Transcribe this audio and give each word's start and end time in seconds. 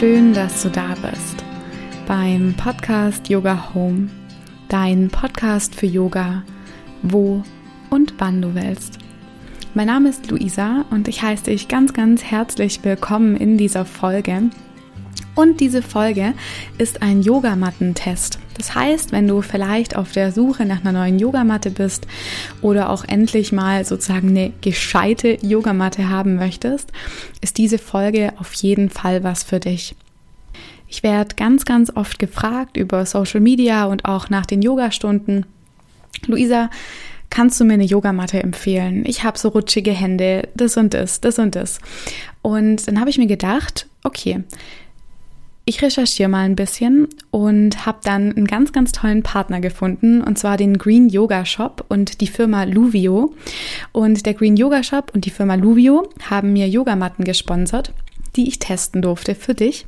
schön, 0.00 0.32
dass 0.32 0.62
du 0.62 0.70
da 0.70 0.94
bist 1.02 1.44
beim 2.06 2.54
Podcast 2.54 3.28
Yoga 3.28 3.74
Home, 3.74 4.08
dein 4.70 5.10
Podcast 5.10 5.74
für 5.74 5.84
Yoga, 5.84 6.42
wo 7.02 7.44
und 7.90 8.14
wann 8.16 8.40
du 8.40 8.54
willst. 8.54 8.96
Mein 9.74 9.88
Name 9.88 10.08
ist 10.08 10.30
Luisa 10.30 10.86
und 10.88 11.06
ich 11.06 11.20
heiße 11.20 11.44
dich 11.44 11.68
ganz, 11.68 11.92
ganz 11.92 12.24
herzlich 12.24 12.82
willkommen 12.82 13.36
in 13.36 13.58
dieser 13.58 13.84
Folge. 13.84 14.44
Und 15.34 15.60
diese 15.60 15.82
Folge 15.82 16.32
ist 16.78 17.02
ein 17.02 17.20
Yogamattentest. 17.20 18.38
Das 18.60 18.74
heißt, 18.74 19.10
wenn 19.10 19.26
du 19.26 19.40
vielleicht 19.40 19.96
auf 19.96 20.12
der 20.12 20.32
Suche 20.32 20.66
nach 20.66 20.82
einer 20.82 20.92
neuen 20.92 21.18
Yogamatte 21.18 21.70
bist 21.70 22.06
oder 22.60 22.90
auch 22.90 23.04
endlich 23.04 23.52
mal 23.52 23.86
sozusagen 23.86 24.28
eine 24.28 24.52
gescheite 24.60 25.38
Yogamatte 25.40 26.10
haben 26.10 26.34
möchtest, 26.34 26.92
ist 27.40 27.56
diese 27.56 27.78
Folge 27.78 28.34
auf 28.36 28.52
jeden 28.52 28.90
Fall 28.90 29.24
was 29.24 29.44
für 29.44 29.60
dich. 29.60 29.96
Ich 30.88 31.02
werde 31.02 31.36
ganz, 31.36 31.64
ganz 31.64 31.90
oft 31.96 32.18
gefragt 32.18 32.76
über 32.76 33.06
Social 33.06 33.40
Media 33.40 33.86
und 33.86 34.04
auch 34.04 34.28
nach 34.28 34.44
den 34.44 34.60
Yogastunden. 34.60 35.46
Luisa, 36.26 36.68
kannst 37.30 37.58
du 37.60 37.64
mir 37.64 37.74
eine 37.74 37.84
Yogamatte 37.84 38.42
empfehlen? 38.42 39.06
Ich 39.06 39.24
habe 39.24 39.38
so 39.38 39.48
rutschige 39.48 39.92
Hände, 39.92 40.50
das 40.54 40.76
und 40.76 40.92
das, 40.92 41.22
das 41.22 41.38
und 41.38 41.56
das. 41.56 41.78
Und 42.42 42.86
dann 42.86 43.00
habe 43.00 43.08
ich 43.08 43.16
mir 43.16 43.26
gedacht, 43.26 43.86
okay, 44.04 44.44
ich 45.70 45.82
recherchiere 45.82 46.28
mal 46.28 46.44
ein 46.44 46.56
bisschen 46.56 47.06
und 47.30 47.86
habe 47.86 48.00
dann 48.02 48.32
einen 48.36 48.48
ganz, 48.48 48.72
ganz 48.72 48.90
tollen 48.90 49.22
Partner 49.22 49.60
gefunden, 49.60 50.20
und 50.20 50.36
zwar 50.36 50.56
den 50.56 50.78
Green 50.78 51.08
Yoga 51.08 51.46
Shop 51.46 51.84
und 51.88 52.20
die 52.20 52.26
Firma 52.26 52.64
Luvio. 52.64 53.32
Und 53.92 54.26
der 54.26 54.34
Green 54.34 54.56
Yoga 54.56 54.82
Shop 54.82 55.12
und 55.14 55.26
die 55.26 55.30
Firma 55.30 55.54
Luvio 55.54 56.10
haben 56.28 56.52
mir 56.52 56.68
Yogamatten 56.68 57.24
gesponsert 57.24 57.94
die 58.36 58.46
ich 58.46 58.60
testen 58.60 59.02
durfte 59.02 59.34
für 59.34 59.54
dich. 59.54 59.86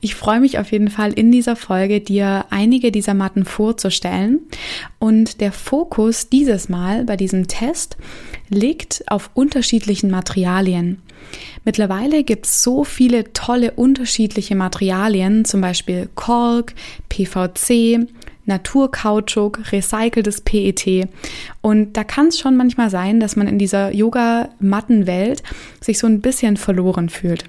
Ich 0.00 0.14
freue 0.14 0.40
mich 0.40 0.58
auf 0.58 0.72
jeden 0.72 0.88
Fall 0.88 1.12
in 1.12 1.30
dieser 1.30 1.54
Folge, 1.54 2.00
dir 2.00 2.46
einige 2.48 2.90
dieser 2.90 3.12
Matten 3.12 3.44
vorzustellen. 3.44 4.40
Und 4.98 5.42
der 5.42 5.52
Fokus 5.52 6.30
dieses 6.30 6.70
Mal 6.70 7.04
bei 7.04 7.18
diesem 7.18 7.46
Test 7.46 7.98
liegt 8.48 9.04
auf 9.08 9.28
unterschiedlichen 9.34 10.10
Materialien. 10.10 11.02
Mittlerweile 11.64 12.24
gibt 12.24 12.46
es 12.46 12.62
so 12.62 12.84
viele 12.84 13.32
tolle 13.32 13.72
unterschiedliche 13.72 14.54
Materialien, 14.54 15.44
zum 15.44 15.60
Beispiel 15.60 16.08
Kork, 16.14 16.74
PVC, 17.08 18.06
Naturkautschuk, 18.46 19.72
recyceltes 19.72 20.42
PET. 20.42 21.08
Und 21.62 21.96
da 21.96 22.04
kann 22.04 22.28
es 22.28 22.38
schon 22.38 22.56
manchmal 22.56 22.90
sein, 22.90 23.20
dass 23.20 23.36
man 23.36 23.48
in 23.48 23.58
dieser 23.58 23.92
Yoga-Mattenwelt 23.92 25.42
sich 25.80 25.98
so 25.98 26.06
ein 26.06 26.20
bisschen 26.20 26.56
verloren 26.56 27.08
fühlt. 27.08 27.44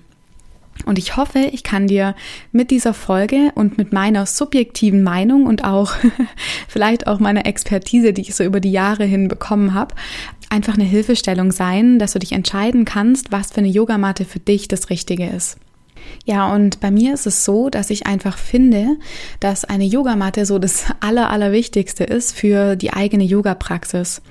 Und 0.86 1.00
ich 1.00 1.16
hoffe, 1.16 1.39
ich 1.52 1.64
kann 1.64 1.88
dir 1.88 2.16
mit 2.52 2.70
dieser 2.70 2.94
Folge 2.94 3.52
und 3.56 3.78
mit 3.78 3.94
meiner 3.94 4.26
subjektiven 4.26 5.04
Meinung 5.04 5.45
und 5.45 5.64
auch 5.64 5.94
vielleicht 6.67 7.08
auch 7.08 7.20
meiner 7.20 7.45
Expertise, 7.45 8.12
die 8.12 8.22
ich 8.22 8.36
so 8.36 8.44
über 8.44 8.60
die 8.60 8.72
Jahre 8.72 9.06
hin 9.06 9.28
bekommen 9.30 9.73
habe, 9.73 9.95
einfach 10.50 10.76
eine 10.76 10.84
Hilfestellung 10.84 11.52
sein, 11.52 12.00
dass 12.00 12.14
du 12.14 12.20
dich 12.20 12.32
entscheiden 12.32 12.86
kannst, 12.86 13.32
was 13.32 13.52
für 13.52 13.58
eine 13.58 13.68
Yogamatte 13.68 14.26
für 14.26 14.40
dich 14.40 14.68
das 14.68 14.90
Richtige 14.90 15.28
ist. 15.28 15.58
Ja, 16.26 16.54
und 16.54 16.80
bei 16.80 16.90
mir 16.90 17.14
ist 17.14 17.28
es 17.28 17.46
so, 17.46 17.70
dass 17.70 17.90
ich 17.90 18.08
einfach 18.08 18.38
finde, 18.38 18.98
dass 19.40 19.66
eine 19.66 19.86
Yogamatte 19.86 20.46
so 20.46 20.58
das 20.58 20.86
Aller, 21.00 21.30
Allerwichtigste 21.30 22.04
ist 22.04 22.36
für 22.36 22.76
die 22.76 22.94
eigene 22.94 23.23
Yoga-Praxis. 23.23 24.22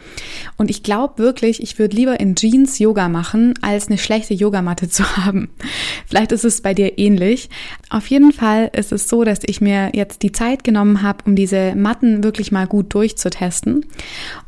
Und 0.57 0.71
ich 0.71 0.83
glaube 0.83 1.19
wirklich, 1.19 1.63
ich 1.63 1.79
würde 1.79 1.97
lieber 1.97 2.19
in 2.19 2.35
Jeans 2.35 2.79
Yoga 2.79 3.09
machen, 3.09 3.55
als 3.63 3.89
eine 3.89 3.99
schlechte 3.99 4.35
Yogamatte 4.35 4.89
zu 4.91 5.17
haben. 5.17 5.51
Vielleicht 6.07 6.33
ist 6.33 6.45
es 6.45 6.63
bei 6.63 6.75
dir 6.75 6.99
ähnlich. 6.99 7.49
Auf 7.91 8.09
jeden 8.09 8.33
Fall 8.33 8.71
ist 8.73 8.93
es 8.93 9.09
so, 9.09 9.25
dass 9.25 9.41
ich 9.45 9.61
mir 9.61 9.91
jetzt 9.95 10.23
die 10.23 10.33
Zeit 10.33 10.65
genommen 10.65 11.03
habe, 11.03 11.25
um 11.27 11.37
diese 11.37 11.75
Matten 11.77 12.25
wirklich 12.25 12.51
mal 12.51 12.67
gut 12.67 12.93
durchzutesten. 12.95 13.87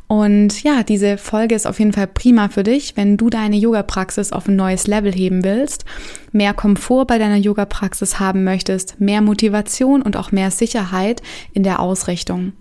Und 0.07 0.63
ja, 0.63 0.83
diese 0.83 1.17
Folge 1.17 1.53
ist 1.53 1.67
auf 1.67 1.79
jeden 1.79 1.91
Fall 1.91 2.07
prima 2.07 2.47
für 2.47 2.63
dich, 2.63 2.95
wenn 2.95 3.17
du 3.17 3.29
deine 3.29 3.57
Yoga-Praxis 3.57 4.31
auf 4.31 4.47
ein 4.47 4.55
neues 4.55 4.87
Level 4.87 5.11
heben 5.11 5.43
willst, 5.43 5.83
mehr 6.31 6.53
Komfort 6.53 7.07
bei 7.07 7.17
deiner 7.17 7.35
Yoga-Praxis 7.35 8.17
haben 8.17 8.45
möchtest, 8.45 9.01
mehr 9.01 9.21
Motivation 9.21 10.01
und 10.01 10.15
auch 10.15 10.31
mehr 10.31 10.49
Sicherheit 10.49 11.21
in 11.51 11.63
der 11.63 11.81
Ausrichtung. 11.81 12.53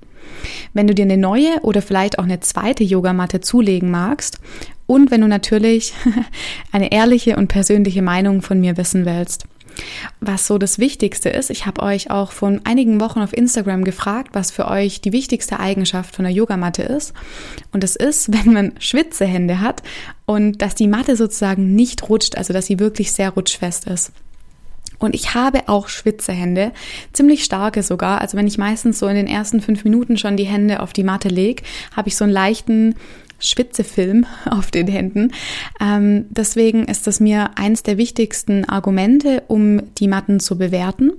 Wenn 0.74 0.88
du 0.88 0.94
dir 0.94 1.04
eine 1.04 1.16
neue 1.16 1.60
oder 1.62 1.82
vielleicht 1.82 2.18
auch 2.18 2.24
eine 2.24 2.40
zweite 2.40 2.82
Yogamatte 2.82 3.40
zulegen 3.40 3.92
magst 3.92 4.40
und 4.86 5.12
wenn 5.12 5.20
du 5.20 5.28
natürlich 5.28 5.94
eine 6.72 6.90
ehrliche 6.90 7.36
und 7.36 7.46
persönliche 7.46 8.02
Meinung 8.02 8.42
von 8.42 8.60
mir 8.60 8.76
wissen 8.76 9.06
willst. 9.06 9.46
Was 10.20 10.46
so 10.46 10.58
das 10.58 10.78
Wichtigste 10.78 11.28
ist, 11.28 11.50
ich 11.50 11.66
habe 11.66 11.82
euch 11.82 12.10
auch 12.10 12.32
vor 12.32 12.56
einigen 12.64 13.00
Wochen 13.00 13.20
auf 13.20 13.36
Instagram 13.36 13.84
gefragt, 13.84 14.30
was 14.32 14.50
für 14.50 14.68
euch 14.68 15.00
die 15.00 15.12
wichtigste 15.12 15.60
Eigenschaft 15.60 16.14
von 16.14 16.24
der 16.24 16.32
Yogamatte 16.32 16.82
ist. 16.82 17.12
Und 17.72 17.84
es 17.84 17.96
ist, 17.96 18.32
wenn 18.32 18.52
man 18.52 18.72
Schwitzehände 18.78 19.60
hat 19.60 19.82
und 20.24 20.62
dass 20.62 20.74
die 20.74 20.88
Matte 20.88 21.16
sozusagen 21.16 21.74
nicht 21.74 22.08
rutscht, 22.08 22.36
also 22.36 22.52
dass 22.52 22.66
sie 22.66 22.78
wirklich 22.78 23.12
sehr 23.12 23.30
rutschfest 23.30 23.86
ist. 23.86 24.12
Und 24.98 25.14
ich 25.14 25.34
habe 25.34 25.68
auch 25.68 25.88
Schwitzehände, 25.88 26.72
ziemlich 27.12 27.44
starke 27.44 27.82
sogar. 27.82 28.20
Also 28.20 28.36
wenn 28.36 28.46
ich 28.46 28.56
meistens 28.56 28.98
so 28.98 29.06
in 29.08 29.16
den 29.16 29.26
ersten 29.26 29.60
fünf 29.60 29.84
Minuten 29.84 30.16
schon 30.16 30.36
die 30.36 30.44
Hände 30.44 30.80
auf 30.80 30.92
die 30.92 31.04
Matte 31.04 31.28
lege, 31.28 31.62
habe 31.94 32.08
ich 32.08 32.16
so 32.16 32.24
einen 32.24 32.32
leichten 32.32 32.94
Schwitzefilm 33.38 34.26
auf 34.50 34.70
den 34.70 34.88
Händen. 34.88 35.32
Ähm, 35.80 36.26
deswegen 36.30 36.84
ist 36.84 37.06
das 37.06 37.20
mir 37.20 37.50
eins 37.56 37.82
der 37.82 37.98
wichtigsten 37.98 38.64
Argumente, 38.64 39.42
um 39.48 39.94
die 39.94 40.08
Matten 40.08 40.40
zu 40.40 40.58
bewerten. 40.58 41.12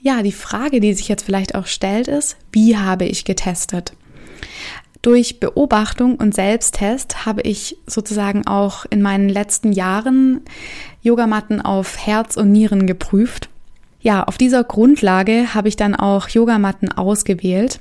Ja, 0.00 0.22
die 0.22 0.32
Frage, 0.32 0.80
die 0.80 0.94
sich 0.94 1.08
jetzt 1.08 1.24
vielleicht 1.24 1.54
auch 1.54 1.66
stellt, 1.66 2.08
ist, 2.08 2.36
wie 2.52 2.76
habe 2.76 3.04
ich 3.04 3.24
getestet? 3.24 3.92
Durch 5.02 5.38
Beobachtung 5.38 6.16
und 6.16 6.34
Selbsttest 6.34 7.24
habe 7.24 7.42
ich 7.42 7.78
sozusagen 7.86 8.46
auch 8.46 8.84
in 8.90 9.00
meinen 9.00 9.28
letzten 9.28 9.72
Jahren 9.72 10.40
Yogamatten 11.02 11.60
auf 11.60 12.04
Herz 12.04 12.36
und 12.36 12.50
Nieren 12.50 12.86
geprüft. 12.86 13.48
Ja, 14.00 14.24
auf 14.24 14.38
dieser 14.38 14.64
Grundlage 14.64 15.54
habe 15.54 15.68
ich 15.68 15.76
dann 15.76 15.94
auch 15.94 16.28
Yogamatten 16.28 16.90
ausgewählt 16.90 17.80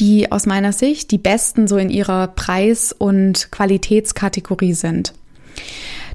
die 0.00 0.30
aus 0.30 0.46
meiner 0.46 0.72
Sicht 0.72 1.10
die 1.10 1.18
besten 1.18 1.68
so 1.68 1.76
in 1.76 1.90
ihrer 1.90 2.28
Preis- 2.28 2.92
und 2.92 3.50
Qualitätskategorie 3.50 4.74
sind. 4.74 5.12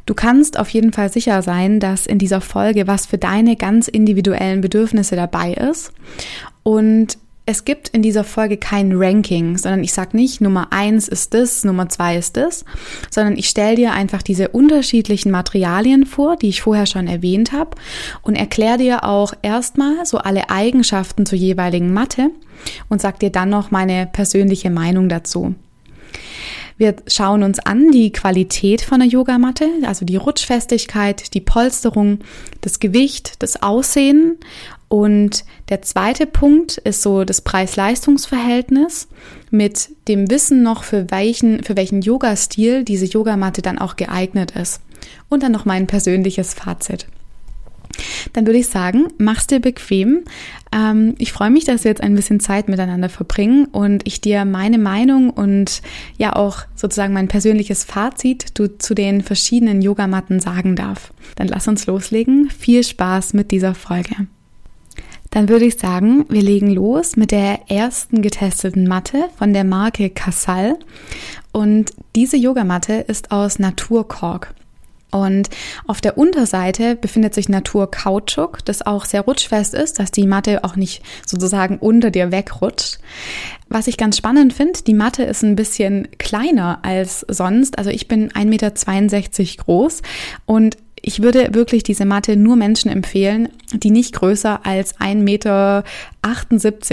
Du 0.06 0.16
kannst 0.16 0.58
auf 0.58 0.70
jeden 0.70 0.92
Fall 0.92 1.12
sicher 1.12 1.42
sein, 1.44 1.80
dass 1.80 2.08
in 2.08 2.18
dieser 2.18 2.42
Folge 2.42 2.88
was 2.88 3.06
für 3.06 3.20
deine 3.20 3.56
ganz 3.56 3.88
individuellen 3.88 4.62
Bedürfnisse 4.62 5.16
dabei 5.16 5.54
ist. 5.54 5.94
Und 6.64 7.20
es 7.46 7.66
gibt 7.66 7.90
in 7.90 8.04
dieser 8.04 8.24
Folge 8.24 8.58
kein 8.58 8.92
Ranking, 8.94 9.58
sondern 9.58 9.84
ich 9.84 9.92
sage 9.92 10.16
nicht, 10.16 10.40
Nummer 10.40 10.68
eins 10.70 11.08
ist 11.08 11.34
das, 11.34 11.64
Nummer 11.64 11.90
zwei 11.90 12.16
ist 12.16 12.38
das, 12.38 12.64
sondern 13.10 13.38
ich 13.38 13.50
stelle 13.50 13.76
dir 13.76 13.92
einfach 13.92 14.22
diese 14.22 14.50
unterschiedlichen 14.50 15.32
Materialien 15.32 16.06
vor, 16.06 16.36
die 16.36 16.50
ich 16.50 16.62
vorher 16.62 16.86
schon 16.86 17.08
erwähnt 17.08 17.52
habe 17.52 17.72
und 18.22 18.36
erkläre 18.36 18.78
dir 18.78 19.04
auch 19.04 19.34
erstmal 19.42 20.06
so 20.06 20.20
alle 20.20 20.52
Eigenschaften 20.52 21.26
zur 21.26 21.40
jeweiligen 21.40 21.92
Matte 21.92 22.30
und 22.90 23.02
sag 23.02 23.20
dir 23.20 23.30
dann 23.30 23.50
noch 23.50 23.72
meine 23.72 24.08
persönliche 24.08 24.70
Meinung 24.70 25.10
dazu. 25.10 25.56
Wir 26.80 26.96
schauen 27.08 27.44
uns 27.44 27.60
an 27.60 27.92
die 27.92 28.10
Qualität 28.10 28.82
von 28.82 29.02
der 29.02 29.10
Yogamatte, 29.10 29.68
also 29.86 30.06
die 30.06 30.16
Rutschfestigkeit, 30.16 31.34
die 31.34 31.42
Polsterung, 31.42 32.20
das 32.62 32.80
Gewicht, 32.80 33.44
das 33.44 33.62
Aussehen. 33.62 34.38
Und 34.88 35.44
der 35.68 35.82
zweite 35.82 36.26
Punkt 36.26 36.78
ist 36.78 37.02
so 37.02 37.26
das 37.26 37.42
Preis-Leistungs-Verhältnis 37.42 39.10
mit 39.52 39.90
dem 40.08 40.32
Wissen 40.32 40.64
noch, 40.64 40.84
für 40.84 41.12
welchen, 41.12 41.66
für 41.66 41.76
welchen 41.76 42.02
Yoga-Stil 42.02 42.86
diese 42.86 43.06
Yogamatte 43.06 43.62
dann 43.62 43.78
auch 43.78 43.98
geeignet 43.98 44.52
ist. 44.52 44.80
Und 45.28 45.44
dann 45.44 45.52
noch 45.52 45.66
mein 45.66 45.86
persönliches 45.86 46.54
Fazit. 46.54 47.08
Dann 48.34 48.46
würde 48.46 48.60
ich 48.60 48.68
sagen, 48.68 49.08
mach's 49.18 49.48
dir 49.48 49.60
bequem. 49.60 50.24
Ähm, 50.72 51.16
ich 51.18 51.32
freue 51.32 51.50
mich, 51.50 51.66
dass 51.66 51.84
wir 51.84 51.92
jetzt 51.92 52.02
ein 52.02 52.16
bisschen 52.16 52.40
Zeit 52.40 52.70
miteinander 52.70 53.10
verbringen 53.10 53.66
und 53.66 54.06
ich 54.06 54.22
dir 54.22 54.46
meine 54.46 54.78
Meinung 54.78 55.30
und 55.30 55.82
ja 56.18 56.36
auch 56.36 56.64
sozusagen 56.76 57.14
mein 57.14 57.28
persönliches 57.28 57.84
Fazit 57.84 58.58
du, 58.58 58.78
zu 58.78 58.94
den 58.94 59.22
verschiedenen 59.22 59.82
Yogamatten 59.82 60.40
sagen 60.40 60.76
darf. 60.76 61.14
Dann 61.36 61.48
lass 61.48 61.68
uns 61.68 61.86
loslegen. 61.88 62.50
Viel 62.50 62.84
Spaß 62.84 63.34
mit 63.34 63.52
dieser 63.52 63.76
Folge. 63.76 64.16
Dann 65.32 65.48
würde 65.48 65.66
ich 65.66 65.78
sagen, 65.78 66.26
wir 66.30 66.42
legen 66.42 66.72
los 66.72 67.16
mit 67.16 67.32
der 67.32 67.70
ersten 67.70 68.22
getesteten 68.22 68.88
Matte 68.88 69.30
von 69.38 69.54
der 69.54 69.64
Marke 69.64 70.10
Casal. 70.10 70.78
Und 71.52 71.94
diese 72.16 72.38
Yogamatte 72.38 72.94
ist 72.94 73.32
aus 73.32 73.60
Naturkork. 73.60 74.54
Und 75.12 75.50
auf 75.88 76.02
der 76.02 76.18
Unterseite 76.18 76.96
befindet 76.96 77.34
sich 77.34 77.50
Naturkautschuk, 77.50 78.64
das 78.66 78.86
auch 78.86 79.06
sehr 79.06 79.22
rutschfest 79.22 79.74
ist, 79.74 80.00
dass 80.00 80.12
die 80.12 80.28
Matte 80.28 80.64
auch 80.64 80.76
nicht 80.76 81.02
sozusagen 81.26 81.78
unter 81.78 82.12
dir 82.12 82.32
wegrutscht. 82.32 83.00
Was 83.70 83.88
ich 83.88 83.98
ganz 83.98 84.18
spannend 84.18 84.54
finde, 84.54 84.82
die 84.84 84.94
Matte 84.94 85.24
ist 85.24 85.44
ein 85.44 85.56
bisschen 85.56 86.08
kleiner 86.18 86.80
als 86.84 87.26
sonst. 87.28 87.78
Also 87.78 87.90
ich 87.90 88.08
bin 88.08 88.32
1,62 88.32 88.46
Meter 88.46 89.64
groß 89.64 90.02
und 90.46 90.78
ich 91.02 91.22
würde 91.22 91.54
wirklich 91.54 91.84
diese 91.84 92.06
Matte 92.06 92.36
nur 92.36 92.56
Menschen 92.56 92.90
empfehlen, 92.90 93.50
die 93.74 93.92
nicht 93.92 94.14
größer 94.14 94.66
als 94.66 94.98
1,78 95.00 95.16
Meter 95.16 95.84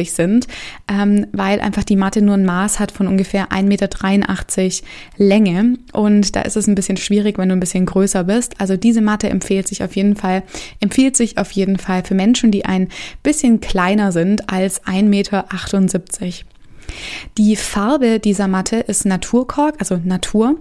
sind, 0.04 0.46
ähm, 0.88 1.26
weil 1.32 1.60
einfach 1.60 1.84
die 1.84 1.96
Matte 1.96 2.22
nur 2.22 2.34
ein 2.34 2.44
Maß 2.44 2.78
hat 2.78 2.92
von 2.92 3.08
ungefähr 3.08 3.48
1,83 3.50 3.62
Meter 3.64 4.88
Länge. 5.16 5.78
Und 5.92 6.36
da 6.36 6.42
ist 6.42 6.56
es 6.56 6.66
ein 6.66 6.74
bisschen 6.74 6.96
schwierig, 6.96 7.38
wenn 7.38 7.48
du 7.48 7.56
ein 7.56 7.60
bisschen 7.60 7.86
größer 7.86 8.24
bist. 8.24 8.60
Also 8.60 8.76
diese 8.76 9.00
Matte 9.00 9.28
empfiehlt 9.28 9.68
sich 9.68 9.82
auf 9.82 9.96
jeden 9.96 10.16
Fall, 10.16 10.42
empfiehlt 10.80 11.16
sich 11.16 11.38
auf 11.38 11.50
jeden 11.52 11.78
Fall 11.78 12.04
für 12.04 12.14
Menschen, 12.14 12.50
die 12.50 12.64
ein 12.64 12.88
bisschen 13.22 13.60
kleiner 13.60 14.12
sind 14.12 14.50
als 14.50 14.84
1,78 14.84 15.02
Meter. 15.04 15.46
Die 17.36 17.56
Farbe 17.56 18.20
dieser 18.20 18.48
Matte 18.48 18.76
ist 18.76 19.04
Naturkork, 19.04 19.76
also 19.78 20.00
Natur 20.04 20.56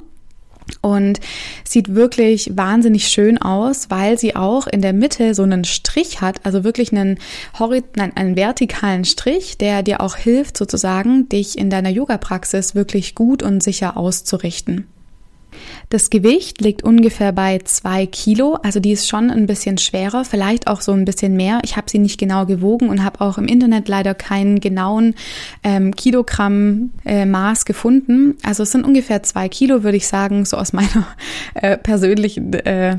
und 0.81 1.19
sieht 1.63 1.94
wirklich 1.95 2.51
wahnsinnig 2.56 3.07
schön 3.07 3.38
aus, 3.38 3.89
weil 3.89 4.17
sie 4.17 4.35
auch 4.35 4.67
in 4.67 4.81
der 4.81 4.94
Mitte 4.94 5.33
so 5.33 5.44
einen 5.44 5.63
Strich 5.63 6.21
hat, 6.21 6.45
also 6.45 6.63
wirklich 6.63 6.91
einen, 6.91 7.19
nein, 7.95 8.15
einen 8.15 8.35
vertikalen 8.35 9.06
Strich, 9.06 9.57
der 9.57 9.83
dir 9.83 10.01
auch 10.01 10.15
hilft, 10.15 10.57
sozusagen, 10.57 11.29
dich 11.29 11.57
in 11.57 11.69
deiner 11.69 11.89
Yoga-Praxis 11.89 12.75
wirklich 12.75 13.15
gut 13.15 13.44
und 13.44 13.62
sicher 13.62 13.97
auszurichten. 13.97 14.88
Das 15.89 16.09
Gewicht 16.09 16.61
liegt 16.61 16.83
ungefähr 16.83 17.31
bei 17.31 17.59
zwei 17.63 18.05
Kilo, 18.05 18.57
also 18.63 18.79
die 18.79 18.91
ist 18.91 19.07
schon 19.07 19.29
ein 19.29 19.45
bisschen 19.45 19.77
schwerer, 19.77 20.25
vielleicht 20.25 20.67
auch 20.67 20.81
so 20.81 20.91
ein 20.91 21.05
bisschen 21.05 21.35
mehr. 21.35 21.59
Ich 21.63 21.77
habe 21.77 21.89
sie 21.89 21.99
nicht 21.99 22.19
genau 22.19 22.45
gewogen 22.45 22.89
und 22.89 23.03
habe 23.03 23.21
auch 23.21 23.37
im 23.37 23.47
Internet 23.47 23.87
leider 23.87 24.13
keinen 24.13 24.59
genauen 24.59 25.15
ähm, 25.63 25.95
Kilogramm 25.95 26.91
äh, 27.03 27.25
gefunden. 27.65 28.37
Also 28.43 28.63
es 28.63 28.71
sind 28.71 28.85
ungefähr 28.85 29.23
zwei 29.23 29.49
Kilo, 29.49 29.83
würde 29.83 29.97
ich 29.97 30.07
sagen, 30.07 30.45
so 30.45 30.57
aus 30.57 30.73
meiner 30.73 31.07
äh, 31.53 31.77
persönlichen 31.77 32.53
äh, 32.53 32.97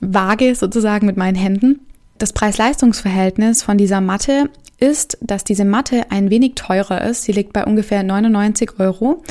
Waage 0.00 0.54
sozusagen 0.54 1.06
mit 1.06 1.16
meinen 1.16 1.36
Händen. 1.36 1.80
Das 2.18 2.32
Preis-Leistungs-Verhältnis 2.32 3.62
von 3.62 3.78
dieser 3.78 4.00
Matte 4.00 4.50
ist, 4.84 5.18
dass 5.20 5.44
diese 5.44 5.64
Matte 5.64 6.10
ein 6.10 6.30
wenig 6.30 6.54
teurer 6.54 7.02
ist. 7.02 7.22
Sie 7.22 7.32
liegt 7.32 7.52
bei 7.52 7.64
ungefähr 7.64 8.02
99 8.02 8.78
Euro. 8.78 9.22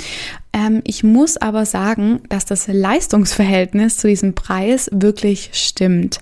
Ähm, 0.51 0.81
ich 0.83 1.03
muss 1.03 1.37
aber 1.37 1.65
sagen, 1.65 2.21
dass 2.29 2.45
das 2.45 2.67
Leistungsverhältnis 2.67 3.97
zu 3.97 4.07
diesem 4.07 4.33
Preis 4.33 4.89
wirklich 4.91 5.51
stimmt. 5.53 6.19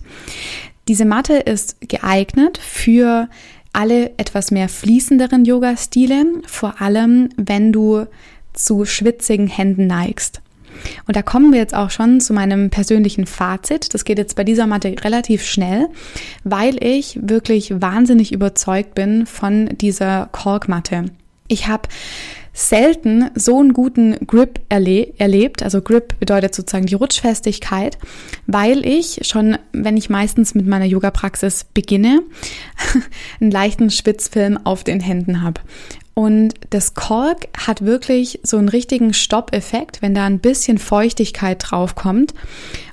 Diese 0.88 1.06
Matte 1.06 1.36
ist 1.36 1.78
geeignet 1.88 2.58
für 2.58 3.30
alle 3.74 4.12
etwas 4.18 4.52
mehr 4.52 4.68
fließenderen 4.68 5.46
Yoga-Stile, 5.46 6.26
vor 6.46 6.82
allem 6.82 7.30
wenn 7.38 7.72
du 7.72 8.06
zu 8.54 8.86
schwitzigen 8.86 9.48
Händen 9.48 9.88
neigst. 9.88 10.42
Und 11.08 11.16
da 11.16 11.22
kommen 11.22 11.52
wir 11.52 11.60
jetzt 11.60 11.76
auch 11.76 11.90
schon 11.90 12.22
zu 12.22 12.34
meinem 12.34 12.70
persönlichen 12.70 13.26
Fazit. 13.26 13.94
Das 13.94 14.06
geht 14.06 14.18
jetzt 14.18 14.36
bei 14.36 14.44
dieser 14.44 14.68
Matte 14.68 14.96
relativ 15.04 15.46
schnell, 15.46 15.88
weil 16.44 16.84
ich 16.84 17.20
wirklich 17.22 17.82
wahnsinnig 17.82 18.32
überzeugt 18.32 18.96
bin 18.96 19.26
von 19.26 19.70
dieser 19.78 20.30
Korkmatte. 20.32 21.06
Ich 21.48 21.68
habe 21.68 21.90
selten 22.54 23.30
so 23.36 23.60
einen 23.60 23.74
guten 23.74 24.26
Grip 24.28 24.60
erle 24.70 25.14
erlebt. 25.18 25.64
Also 25.64 25.82
Grip 25.82 26.20
bedeutet 26.20 26.54
sozusagen 26.54 26.86
die 26.86 26.96
Rutschfestigkeit, 26.96 27.98
weil 28.46 28.86
ich 28.86 29.22
schon, 29.24 29.58
wenn 29.72 29.98
ich 29.98 30.10
meistens 30.10 30.54
mit 30.54 30.68
meiner 30.68 30.86
Yoga-Praxis 30.86 31.66
beginne, 31.74 32.22
einen 33.40 33.52
leichten 33.52 33.90
Spitzfilm 33.90 34.58
auf 34.66 34.84
den 34.84 35.00
Händen 35.00 35.42
habe. 35.42 35.62
Und 36.14 36.54
das 36.70 36.94
Kork 36.94 37.48
hat 37.58 37.86
wirklich 37.86 38.40
so 38.44 38.58
einen 38.58 38.70
richtigen 38.70 39.14
Stoppeffekt, 39.14 40.02
wenn 40.02 40.14
da 40.14 40.26
ein 40.26 40.40
bisschen 40.40 40.78
Feuchtigkeit 40.78 41.64
draufkommt. 41.66 42.34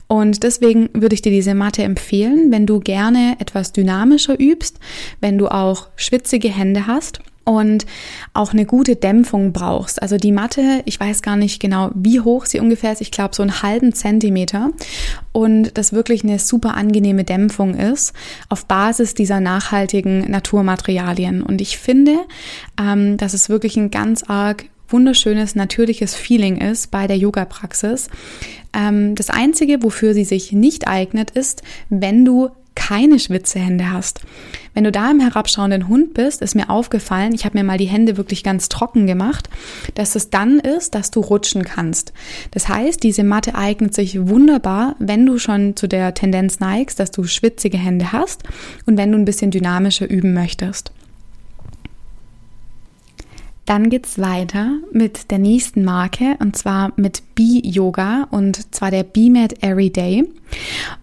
Und 0.07 0.43
deswegen 0.43 0.89
würde 0.95 1.15
ich 1.15 1.23
dir 1.23 1.33
diese 1.33 1.55
Matte 1.55 1.83
empfehlen, 1.83 2.51
wenn 2.51 2.67
du 2.67 2.81
gerne 2.81 3.37
etwas 3.41 3.73
dynamischer 3.73 4.39
übst, 4.41 4.79
wenn 5.21 5.37
du 5.37 5.49
auch 5.49 5.89
schwitzige 5.97 6.49
Hände 6.49 6.87
hast 6.87 7.21
und 7.49 7.87
auch 8.35 8.53
eine 8.53 8.67
gute 8.67 8.95
Dämpfung 8.95 9.55
brauchst. 9.55 10.03
Also 10.03 10.19
die 10.19 10.33
Matte, 10.33 10.83
ich 10.85 11.01
weiß 11.01 11.23
gar 11.23 11.37
nicht 11.37 11.61
genau, 11.61 11.91
wie 11.95 12.21
hoch 12.21 12.45
sie 12.45 12.61
ungefähr 12.61 12.93
ist. 12.93 13.01
Ich 13.01 13.11
glaube 13.11 13.35
so 13.35 13.43
einen 13.43 13.63
halben 13.63 13.95
Zentimeter 13.95 14.71
und 15.33 15.79
das 15.79 15.95
wirklich 15.95 16.25
eine 16.25 16.39
super 16.39 16.75
angenehme 16.75 17.25
Dämpfung 17.25 17.75
ist 17.75 18.13
auf 18.51 18.67
Basis 18.67 19.15
dieser 19.15 19.41
nachhaltigen 19.41 20.31
Naturmaterialien. 20.31 21.43
Und 21.43 21.63
ich 21.63 21.79
finde, 21.79 22.19
ähm, 22.79 23.17
dass 23.17 23.33
es 23.33 23.49
wirklich 23.49 23.79
ein 23.79 23.91
ganz 23.91 24.25
arg 24.25 24.67
wunderschönes, 24.89 25.55
natürliches 25.55 26.15
Feeling 26.15 26.59
ist 26.59 26.91
bei 26.91 27.07
der 27.07 27.17
Yoga-Praxis. 27.17 28.11
Ähm, 28.75 29.15
das 29.15 29.31
Einzige, 29.31 29.83
wofür 29.83 30.13
sie 30.13 30.25
sich 30.25 30.53
nicht 30.53 30.87
eignet, 30.87 31.31
ist, 31.31 31.63
wenn 31.89 32.27
du 32.27 32.51
keine 32.79 33.19
Schwitzehände 33.19 33.91
hast. 33.91 34.21
Wenn 34.73 34.85
du 34.85 34.93
da 34.93 35.11
im 35.11 35.19
herabschauenden 35.19 35.89
Hund 35.89 36.15
bist, 36.15 36.43
ist 36.43 36.55
mir 36.55 36.71
aufgefallen, 36.71 37.35
ich 37.35 37.45
habe 37.45 37.59
mir 37.59 37.65
mal 37.65 37.77
die 37.77 37.87
Hände 37.87 38.17
wirklich 38.17 38.45
ganz 38.45 38.69
trocken 38.69 39.09
gemacht, 39.09 39.51
dass 39.97 40.15
es 40.15 40.31
dann 40.31 40.61
ist, 40.61 40.95
dass 40.95 41.11
du 41.11 41.19
rutschen 41.19 41.65
kannst. 41.65 42.13
Das 42.53 42.69
heißt, 42.69 43.03
diese 43.03 43.25
Matte 43.25 43.57
eignet 43.57 43.95
sich 43.95 44.29
wunderbar, 44.29 44.95
wenn 45.01 45.27
du 45.27 45.39
schon 45.39 45.75
zu 45.75 45.89
der 45.89 46.15
Tendenz 46.15 46.61
neigst, 46.61 47.01
dass 47.01 47.11
du 47.11 47.25
schwitzige 47.25 47.79
Hände 47.79 48.13
hast 48.13 48.45
und 48.87 48.97
wenn 48.97 49.11
du 49.11 49.19
ein 49.19 49.25
bisschen 49.25 49.51
dynamischer 49.51 50.09
üben 50.09 50.33
möchtest. 50.33 50.93
Dann 53.67 53.91
geht's 53.91 54.19
weiter 54.21 54.79
mit 54.93 55.33
der 55.33 55.39
nächsten 55.39 55.85
Marke 55.85 56.37
und 56.39 56.57
zwar 56.57 56.93
mit 56.95 57.23
B-Yoga 57.35 58.29
und 58.31 58.73
zwar 58.73 58.93
der 58.93 59.03
B-Mat 59.03 59.63
Everyday. 59.65 60.25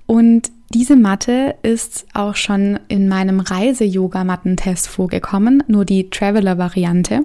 Und 0.07 0.51
diese 0.75 0.97
Matte 0.97 1.55
ist 1.63 2.05
auch 2.13 2.35
schon 2.35 2.77
in 2.89 3.07
meinem 3.07 3.39
Reise-Yoga-Mattentest 3.39 4.89
vorgekommen, 4.89 5.63
nur 5.67 5.85
die 5.85 6.09
Traveler-Variante. 6.09 7.21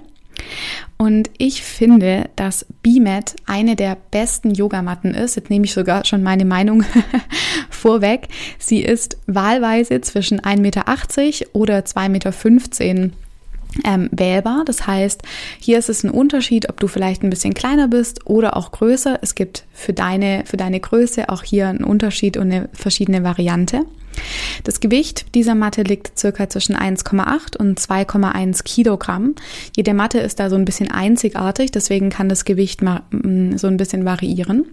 Und 0.97 1.29
ich 1.37 1.61
finde, 1.61 2.29
dass 2.37 2.65
B-Mat 2.81 3.35
eine 3.47 3.75
der 3.75 3.97
besten 4.09 4.51
Yogamatten 4.51 5.13
ist. 5.13 5.35
Jetzt 5.35 5.49
nehme 5.49 5.65
ich 5.65 5.73
sogar 5.73 6.05
schon 6.05 6.23
meine 6.23 6.45
Meinung 6.45 6.85
vorweg. 7.69 8.29
Sie 8.57 8.79
ist 8.79 9.17
wahlweise 9.27 9.99
zwischen 9.99 10.39
1,80 10.39 10.61
Meter 10.61 10.85
oder 11.51 11.79
2,15 11.79 12.09
Meter 12.09 13.11
ähm, 13.85 14.09
wählbar. 14.11 14.63
Das 14.65 14.87
heißt, 14.87 15.21
hier 15.59 15.79
ist 15.79 15.89
es 15.89 16.03
ein 16.03 16.11
Unterschied, 16.11 16.69
ob 16.69 16.79
du 16.79 16.87
vielleicht 16.87 17.23
ein 17.23 17.29
bisschen 17.29 17.53
kleiner 17.53 17.87
bist 17.87 18.27
oder 18.27 18.57
auch 18.57 18.71
größer. 18.71 19.19
Es 19.21 19.35
gibt 19.35 19.65
für 19.73 19.93
deine, 19.93 20.43
für 20.45 20.57
deine 20.57 20.79
Größe 20.79 21.29
auch 21.29 21.43
hier 21.43 21.67
einen 21.67 21.83
Unterschied 21.83 22.37
und 22.37 22.51
eine 22.51 22.69
verschiedene 22.73 23.23
Variante. 23.23 23.85
Das 24.65 24.79
Gewicht 24.79 25.33
dieser 25.35 25.55
Matte 25.55 25.83
liegt 25.83 26.19
circa 26.19 26.49
zwischen 26.49 26.75
1,8 26.75 27.57
und 27.57 27.79
2,1 27.79 28.63
Kilogramm. 28.63 29.35
Jede 29.75 29.93
Matte 29.93 30.19
ist 30.19 30.39
da 30.39 30.49
so 30.49 30.55
ein 30.55 30.65
bisschen 30.65 30.91
einzigartig, 30.91 31.71
deswegen 31.71 32.09
kann 32.09 32.27
das 32.27 32.45
Gewicht 32.45 32.81
mal 32.81 33.03
mm, 33.11 33.57
so 33.57 33.67
ein 33.67 33.77
bisschen 33.77 34.05
variieren. 34.05 34.65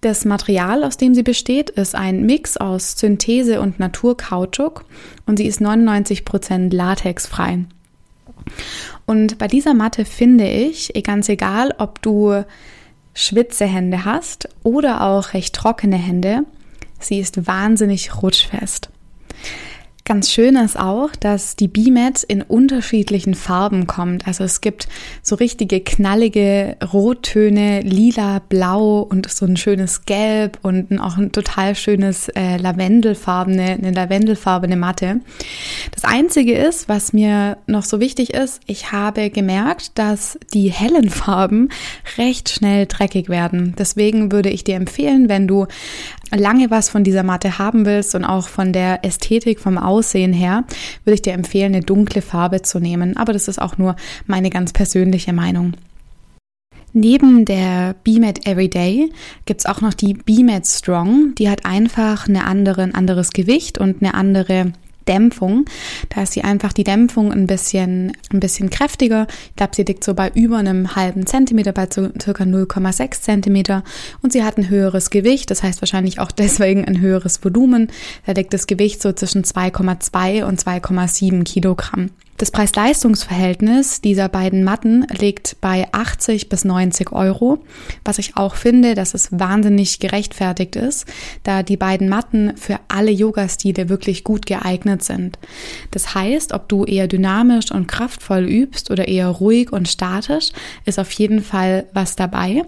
Das 0.00 0.24
Material, 0.24 0.84
aus 0.84 0.96
dem 0.96 1.14
sie 1.14 1.24
besteht, 1.24 1.70
ist 1.70 1.94
ein 1.94 2.24
Mix 2.24 2.56
aus 2.56 2.98
Synthese 2.98 3.60
und 3.60 3.80
Naturkautschuk 3.80 4.84
und 5.26 5.38
sie 5.38 5.46
ist 5.46 5.60
99% 5.60 6.74
latexfrei. 6.74 7.64
Und 9.06 9.38
bei 9.38 9.46
dieser 9.46 9.74
Matte 9.74 10.04
finde 10.04 10.48
ich, 10.48 10.94
eh 10.96 11.02
ganz 11.02 11.28
egal, 11.28 11.74
ob 11.78 12.02
du 12.02 12.44
Schwitzehände 13.14 14.04
hast 14.04 14.48
oder 14.62 15.02
auch 15.02 15.34
recht 15.34 15.54
trockene 15.54 15.96
Hände, 15.96 16.42
sie 17.00 17.18
ist 17.18 17.46
wahnsinnig 17.46 18.22
rutschfest. 18.22 18.90
Ganz 20.08 20.32
schön 20.32 20.56
ist 20.56 20.80
auch, 20.80 21.10
dass 21.20 21.54
die 21.54 21.68
B-Mat 21.68 22.22
in 22.22 22.40
unterschiedlichen 22.40 23.34
Farben 23.34 23.86
kommt. 23.86 24.26
Also 24.26 24.42
es 24.42 24.62
gibt 24.62 24.88
so 25.22 25.34
richtige 25.34 25.80
knallige 25.80 26.78
Rottöne, 26.94 27.82
lila, 27.82 28.38
blau 28.38 29.00
und 29.00 29.30
so 29.30 29.44
ein 29.44 29.58
schönes 29.58 30.06
Gelb 30.06 30.60
und 30.62 30.98
auch 30.98 31.18
ein 31.18 31.30
total 31.30 31.74
schönes 31.74 32.30
äh, 32.30 32.56
Lavendelfarbene, 32.56 33.72
eine 33.72 33.90
lavendelfarbene 33.90 34.76
Matte. 34.76 35.20
Das 35.90 36.04
einzige 36.04 36.56
ist, 36.56 36.88
was 36.88 37.12
mir 37.12 37.58
noch 37.66 37.84
so 37.84 38.00
wichtig 38.00 38.32
ist, 38.32 38.62
ich 38.64 38.92
habe 38.92 39.28
gemerkt, 39.28 39.98
dass 39.98 40.38
die 40.54 40.70
hellen 40.70 41.10
Farben 41.10 41.68
recht 42.16 42.48
schnell 42.48 42.86
dreckig 42.86 43.28
werden. 43.28 43.74
Deswegen 43.78 44.32
würde 44.32 44.48
ich 44.48 44.64
dir 44.64 44.76
empfehlen, 44.76 45.28
wenn 45.28 45.46
du 45.46 45.66
lange 46.30 46.70
was 46.70 46.88
von 46.88 47.04
dieser 47.04 47.22
Matte 47.22 47.58
haben 47.58 47.86
willst 47.86 48.14
und 48.14 48.24
auch 48.24 48.48
von 48.48 48.72
der 48.72 49.04
Ästhetik, 49.04 49.60
vom 49.60 49.78
Aussehen 49.98 50.32
her, 50.32 50.64
würde 51.04 51.14
ich 51.14 51.22
dir 51.22 51.32
empfehlen, 51.32 51.74
eine 51.74 51.84
dunkle 51.84 52.22
Farbe 52.22 52.62
zu 52.62 52.78
nehmen. 52.78 53.16
Aber 53.16 53.32
das 53.32 53.48
ist 53.48 53.60
auch 53.60 53.78
nur 53.78 53.96
meine 54.26 54.50
ganz 54.50 54.72
persönliche 54.72 55.32
Meinung. 55.32 55.72
Neben 56.92 57.44
der 57.44 57.96
BMAT 58.04 58.46
Everyday 58.46 59.10
gibt 59.44 59.60
es 59.60 59.66
auch 59.66 59.80
noch 59.80 59.94
die 59.94 60.14
BMAT 60.14 60.66
Strong. 60.66 61.34
Die 61.34 61.50
hat 61.50 61.66
einfach 61.66 62.28
eine 62.28 62.44
andere, 62.44 62.82
ein 62.82 62.94
anderes 62.94 63.30
Gewicht 63.32 63.78
und 63.78 64.02
eine 64.02 64.14
andere 64.14 64.72
Dämpfung. 65.08 65.64
Da 66.10 66.22
ist 66.22 66.32
sie 66.32 66.44
einfach 66.44 66.72
die 66.72 66.84
Dämpfung 66.84 67.32
ein 67.32 67.46
bisschen, 67.46 68.12
ein 68.32 68.40
bisschen 68.40 68.70
kräftiger. 68.70 69.26
Ich 69.50 69.56
glaube, 69.56 69.74
sie 69.74 69.82
liegt 69.82 70.04
so 70.04 70.14
bei 70.14 70.30
über 70.34 70.58
einem 70.58 70.94
halben 70.94 71.26
Zentimeter, 71.26 71.72
bei 71.72 71.88
circa 71.90 72.44
0,6 72.44 73.22
Zentimeter. 73.22 73.82
Und 74.22 74.32
sie 74.32 74.44
hat 74.44 74.58
ein 74.58 74.68
höheres 74.68 75.10
Gewicht. 75.10 75.50
Das 75.50 75.62
heißt 75.62 75.82
wahrscheinlich 75.82 76.20
auch 76.20 76.30
deswegen 76.30 76.84
ein 76.84 77.00
höheres 77.00 77.42
Volumen. 77.44 77.88
Da 78.26 78.32
liegt 78.32 78.52
das 78.52 78.66
Gewicht 78.66 79.02
so 79.02 79.12
zwischen 79.12 79.44
2,2 79.44 80.44
und 80.44 80.62
2,7 80.62 81.44
Kilogramm. 81.44 82.10
Das 82.38 82.52
Preis-Leistungs-Verhältnis 82.52 84.00
dieser 84.00 84.28
beiden 84.28 84.62
Matten 84.62 85.04
liegt 85.18 85.60
bei 85.60 85.88
80 85.90 86.48
bis 86.48 86.64
90 86.64 87.10
Euro, 87.10 87.58
was 88.04 88.20
ich 88.20 88.36
auch 88.36 88.54
finde, 88.54 88.94
dass 88.94 89.12
es 89.12 89.36
wahnsinnig 89.36 89.98
gerechtfertigt 89.98 90.76
ist, 90.76 91.04
da 91.42 91.64
die 91.64 91.76
beiden 91.76 92.08
Matten 92.08 92.56
für 92.56 92.78
alle 92.86 93.10
Yoga-Stile 93.10 93.88
wirklich 93.88 94.22
gut 94.22 94.46
geeignet 94.46 95.02
sind. 95.02 95.36
Das 95.90 96.14
heißt, 96.14 96.52
ob 96.52 96.68
du 96.68 96.84
eher 96.84 97.08
dynamisch 97.08 97.72
und 97.72 97.88
kraftvoll 97.88 98.44
übst 98.44 98.92
oder 98.92 99.08
eher 99.08 99.26
ruhig 99.26 99.72
und 99.72 99.88
statisch, 99.88 100.50
ist 100.84 101.00
auf 101.00 101.10
jeden 101.10 101.42
Fall 101.42 101.86
was 101.92 102.14
dabei. 102.14 102.62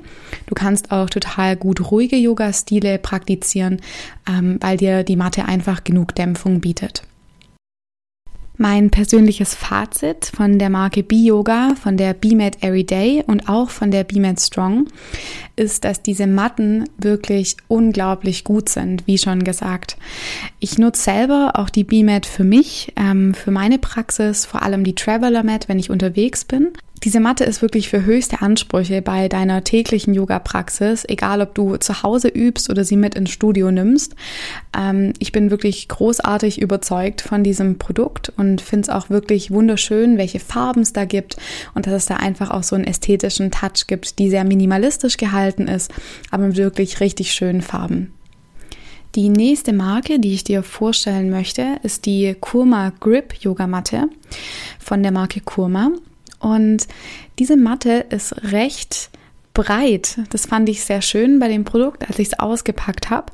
Du 0.46 0.56
kannst 0.56 0.90
auch 0.90 1.08
total 1.08 1.54
gut 1.54 1.92
ruhige 1.92 2.16
Yoga-Stile 2.16 2.98
praktizieren, 2.98 3.80
ähm, 4.28 4.58
weil 4.60 4.78
dir 4.78 5.04
die 5.04 5.14
Matte 5.14 5.44
einfach 5.44 5.84
genug 5.84 6.16
Dämpfung 6.16 6.60
bietet. 6.60 7.04
Mein 8.62 8.90
persönliches 8.90 9.54
Fazit 9.54 10.26
von 10.36 10.58
der 10.58 10.68
Marke 10.68 11.02
B-Yoga, 11.02 11.76
von 11.82 11.96
der 11.96 12.12
B-Mat 12.12 12.62
Everyday 12.62 13.24
und 13.26 13.48
auch 13.48 13.70
von 13.70 13.90
der 13.90 14.04
B-Mat 14.04 14.38
Strong 14.38 14.86
ist, 15.56 15.84
dass 15.84 16.02
diese 16.02 16.26
Matten 16.26 16.84
wirklich 16.98 17.56
unglaublich 17.68 18.44
gut 18.44 18.68
sind, 18.68 19.06
wie 19.06 19.16
schon 19.16 19.44
gesagt. 19.44 19.96
Ich 20.58 20.76
nutze 20.76 21.04
selber 21.04 21.52
auch 21.54 21.70
die 21.70 21.84
B-Mat 21.84 22.26
für 22.26 22.44
mich, 22.44 22.92
ähm, 22.96 23.32
für 23.32 23.50
meine 23.50 23.78
Praxis, 23.78 24.44
vor 24.44 24.60
allem 24.60 24.84
die 24.84 24.94
Traveler 24.94 25.42
Mat, 25.42 25.70
wenn 25.70 25.78
ich 25.78 25.88
unterwegs 25.88 26.44
bin. 26.44 26.68
Diese 27.02 27.18
Matte 27.18 27.44
ist 27.44 27.62
wirklich 27.62 27.88
für 27.88 28.04
höchste 28.04 28.42
Ansprüche 28.42 29.00
bei 29.00 29.28
deiner 29.28 29.64
täglichen 29.64 30.12
Yoga-Praxis, 30.12 31.06
egal 31.08 31.40
ob 31.40 31.54
du 31.54 31.76
zu 31.76 32.02
Hause 32.02 32.28
übst 32.28 32.68
oder 32.68 32.84
sie 32.84 32.96
mit 32.96 33.14
ins 33.14 33.30
Studio 33.30 33.70
nimmst. 33.70 34.14
Ähm, 34.76 35.14
ich 35.18 35.32
bin 35.32 35.50
wirklich 35.50 35.88
großartig 35.88 36.60
überzeugt 36.60 37.22
von 37.22 37.42
diesem 37.42 37.78
Produkt 37.78 38.30
und 38.36 38.60
finde 38.60 38.82
es 38.82 38.88
auch 38.90 39.08
wirklich 39.08 39.50
wunderschön, 39.50 40.18
welche 40.18 40.40
Farben 40.40 40.82
es 40.82 40.92
da 40.92 41.06
gibt 41.06 41.38
und 41.74 41.86
dass 41.86 41.94
es 41.94 42.06
da 42.06 42.16
einfach 42.16 42.50
auch 42.50 42.62
so 42.62 42.76
einen 42.76 42.84
ästhetischen 42.84 43.50
Touch 43.50 43.86
gibt, 43.86 44.18
die 44.18 44.28
sehr 44.28 44.44
minimalistisch 44.44 45.16
gehalten 45.16 45.68
ist, 45.68 45.90
aber 46.30 46.48
mit 46.48 46.58
wirklich 46.58 47.00
richtig 47.00 47.32
schönen 47.32 47.62
Farben. 47.62 48.12
Die 49.14 49.30
nächste 49.30 49.72
Marke, 49.72 50.20
die 50.20 50.34
ich 50.34 50.44
dir 50.44 50.62
vorstellen 50.62 51.30
möchte, 51.30 51.78
ist 51.82 52.04
die 52.04 52.36
Kurma 52.38 52.92
Grip 53.00 53.34
Yogamatte 53.40 54.10
von 54.78 55.02
der 55.02 55.12
Marke 55.12 55.40
Kurma. 55.40 55.92
Und 56.40 56.88
diese 57.38 57.56
Matte 57.56 58.06
ist 58.10 58.34
recht 58.52 59.10
breit. 59.54 60.18
Das 60.30 60.46
fand 60.46 60.68
ich 60.68 60.84
sehr 60.84 61.02
schön 61.02 61.38
bei 61.38 61.48
dem 61.48 61.64
Produkt, 61.64 62.08
als 62.08 62.18
ich 62.18 62.28
es 62.28 62.38
ausgepackt 62.38 63.10
habe. 63.10 63.32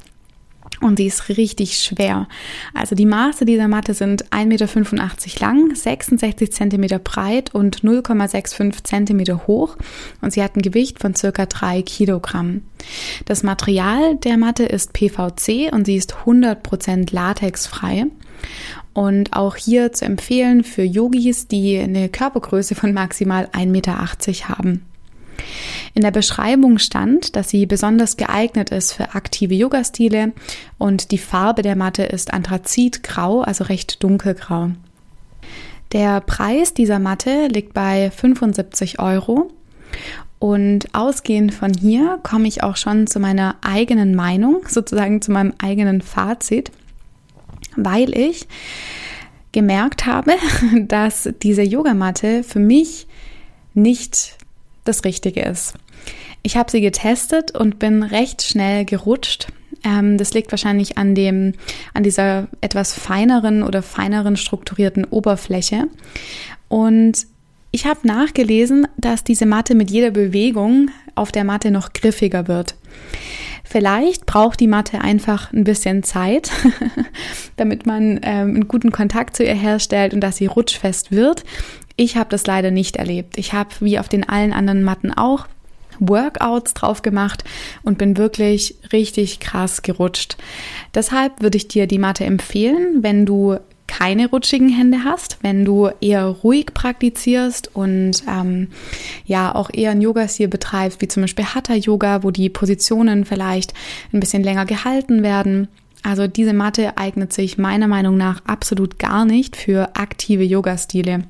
Und 0.80 0.98
sie 0.98 1.06
ist 1.06 1.28
richtig 1.28 1.78
schwer. 1.78 2.28
Also 2.74 2.94
die 2.94 3.06
Maße 3.06 3.46
dieser 3.46 3.68
Matte 3.68 3.94
sind 3.94 4.30
1,85 4.30 4.44
Meter 4.46 5.40
lang, 5.40 5.74
66 5.74 6.52
Zentimeter 6.52 6.98
breit 6.98 7.54
und 7.54 7.80
0,65 7.80 8.84
Zentimeter 8.84 9.46
hoch. 9.46 9.76
Und 10.20 10.32
sie 10.32 10.42
hat 10.42 10.56
ein 10.56 10.62
Gewicht 10.62 10.98
von 11.00 11.14
circa 11.14 11.46
3 11.46 11.82
Kilogramm. 11.82 12.62
Das 13.24 13.42
Material 13.42 14.16
der 14.16 14.36
Matte 14.36 14.64
ist 14.64 14.92
PVC 14.92 15.72
und 15.72 15.86
sie 15.86 15.96
ist 15.96 16.14
100% 16.26 17.12
latexfrei. 17.14 18.06
Und 18.96 19.34
auch 19.34 19.56
hier 19.56 19.92
zu 19.92 20.06
empfehlen 20.06 20.64
für 20.64 20.82
Yogis, 20.82 21.48
die 21.48 21.78
eine 21.78 22.08
Körpergröße 22.08 22.74
von 22.74 22.94
maximal 22.94 23.44
1,80 23.52 23.66
Meter 23.66 23.98
haben. 24.48 24.86
In 25.92 26.00
der 26.00 26.12
Beschreibung 26.12 26.78
stand, 26.78 27.36
dass 27.36 27.50
sie 27.50 27.66
besonders 27.66 28.16
geeignet 28.16 28.70
ist 28.70 28.94
für 28.94 29.14
aktive 29.14 29.52
Yoga-Stile 29.52 30.32
und 30.78 31.10
die 31.10 31.18
Farbe 31.18 31.60
der 31.60 31.76
Matte 31.76 32.04
ist 32.04 32.32
Anthrazitgrau, 32.32 33.42
also 33.42 33.64
recht 33.64 34.02
dunkelgrau. 34.02 34.70
Der 35.92 36.22
Preis 36.22 36.72
dieser 36.72 36.98
Matte 36.98 37.48
liegt 37.48 37.74
bei 37.74 38.10
75 38.10 38.98
Euro 38.98 39.50
und 40.38 40.94
ausgehend 40.94 41.52
von 41.52 41.74
hier 41.74 42.18
komme 42.22 42.48
ich 42.48 42.62
auch 42.62 42.76
schon 42.76 43.06
zu 43.06 43.20
meiner 43.20 43.56
eigenen 43.60 44.14
Meinung, 44.14 44.64
sozusagen 44.66 45.20
zu 45.20 45.32
meinem 45.32 45.52
eigenen 45.58 46.00
Fazit 46.00 46.72
weil 47.76 48.16
ich 48.16 48.46
gemerkt 49.52 50.06
habe, 50.06 50.34
dass 50.82 51.28
diese 51.42 51.62
Yogamatte 51.62 52.42
für 52.42 52.58
mich 52.58 53.06
nicht 53.74 54.36
das 54.84 55.04
Richtige 55.04 55.42
ist. 55.42 55.74
Ich 56.42 56.56
habe 56.56 56.70
sie 56.70 56.80
getestet 56.80 57.56
und 57.56 57.78
bin 57.78 58.02
recht 58.02 58.42
schnell 58.42 58.84
gerutscht. 58.84 59.48
Ähm, 59.82 60.18
das 60.18 60.32
liegt 60.32 60.52
wahrscheinlich 60.52 60.96
an 60.98 61.14
dem, 61.14 61.54
an 61.92 62.02
dieser 62.02 62.48
etwas 62.60 62.92
feineren 62.92 63.62
oder 63.62 63.82
feineren 63.82 64.36
strukturierten 64.36 65.04
Oberfläche. 65.04 65.88
Und 66.68 67.26
ich 67.72 67.86
habe 67.86 68.06
nachgelesen, 68.06 68.86
dass 68.96 69.24
diese 69.24 69.46
Matte 69.46 69.74
mit 69.74 69.90
jeder 69.90 70.10
Bewegung 70.10 70.90
auf 71.14 71.32
der 71.32 71.44
Matte 71.44 71.70
noch 71.70 71.92
griffiger 71.92 72.48
wird. 72.48 72.74
Vielleicht 73.68 74.26
braucht 74.26 74.60
die 74.60 74.68
Matte 74.68 75.00
einfach 75.00 75.52
ein 75.52 75.64
bisschen 75.64 76.02
Zeit, 76.04 76.50
damit 77.56 77.84
man 77.84 78.20
ähm, 78.22 78.54
einen 78.54 78.68
guten 78.68 78.92
Kontakt 78.92 79.36
zu 79.36 79.44
ihr 79.44 79.54
herstellt 79.54 80.14
und 80.14 80.20
dass 80.20 80.36
sie 80.36 80.46
rutschfest 80.46 81.10
wird. 81.10 81.44
Ich 81.96 82.16
habe 82.16 82.30
das 82.30 82.46
leider 82.46 82.70
nicht 82.70 82.96
erlebt. 82.96 83.36
Ich 83.38 83.52
habe 83.52 83.70
wie 83.80 83.98
auf 83.98 84.08
den 84.08 84.28
allen 84.28 84.52
anderen 84.52 84.84
Matten 84.84 85.12
auch 85.12 85.46
Workouts 85.98 86.74
drauf 86.74 87.02
gemacht 87.02 87.42
und 87.82 87.98
bin 87.98 88.16
wirklich 88.16 88.76
richtig 88.92 89.40
krass 89.40 89.82
gerutscht. 89.82 90.36
Deshalb 90.94 91.42
würde 91.42 91.56
ich 91.56 91.68
dir 91.68 91.86
die 91.86 91.98
Matte 91.98 92.24
empfehlen, 92.24 93.02
wenn 93.02 93.26
du 93.26 93.58
keine 93.98 94.28
rutschigen 94.28 94.68
Hände 94.68 95.04
hast, 95.04 95.38
wenn 95.40 95.64
du 95.64 95.88
eher 96.02 96.26
ruhig 96.26 96.74
praktizierst 96.74 97.74
und 97.74 98.22
ähm, 98.28 98.68
ja 99.24 99.54
auch 99.54 99.70
eher 99.72 99.92
ein 99.92 100.02
Yoga-Stil 100.02 100.48
betreibst, 100.48 101.00
wie 101.00 101.08
zum 101.08 101.22
Beispiel 101.22 101.46
Hatha-Yoga, 101.46 102.22
wo 102.22 102.30
die 102.30 102.50
Positionen 102.50 103.24
vielleicht 103.24 103.72
ein 104.12 104.20
bisschen 104.20 104.42
länger 104.42 104.66
gehalten 104.66 105.22
werden. 105.22 105.68
Also 106.02 106.26
diese 106.26 106.52
Matte 106.52 106.98
eignet 106.98 107.32
sich 107.32 107.56
meiner 107.56 107.88
Meinung 107.88 108.18
nach 108.18 108.44
absolut 108.44 108.98
gar 108.98 109.24
nicht 109.24 109.56
für 109.56 109.96
aktive 109.96 110.44
Yoga-Stile. 110.44 111.24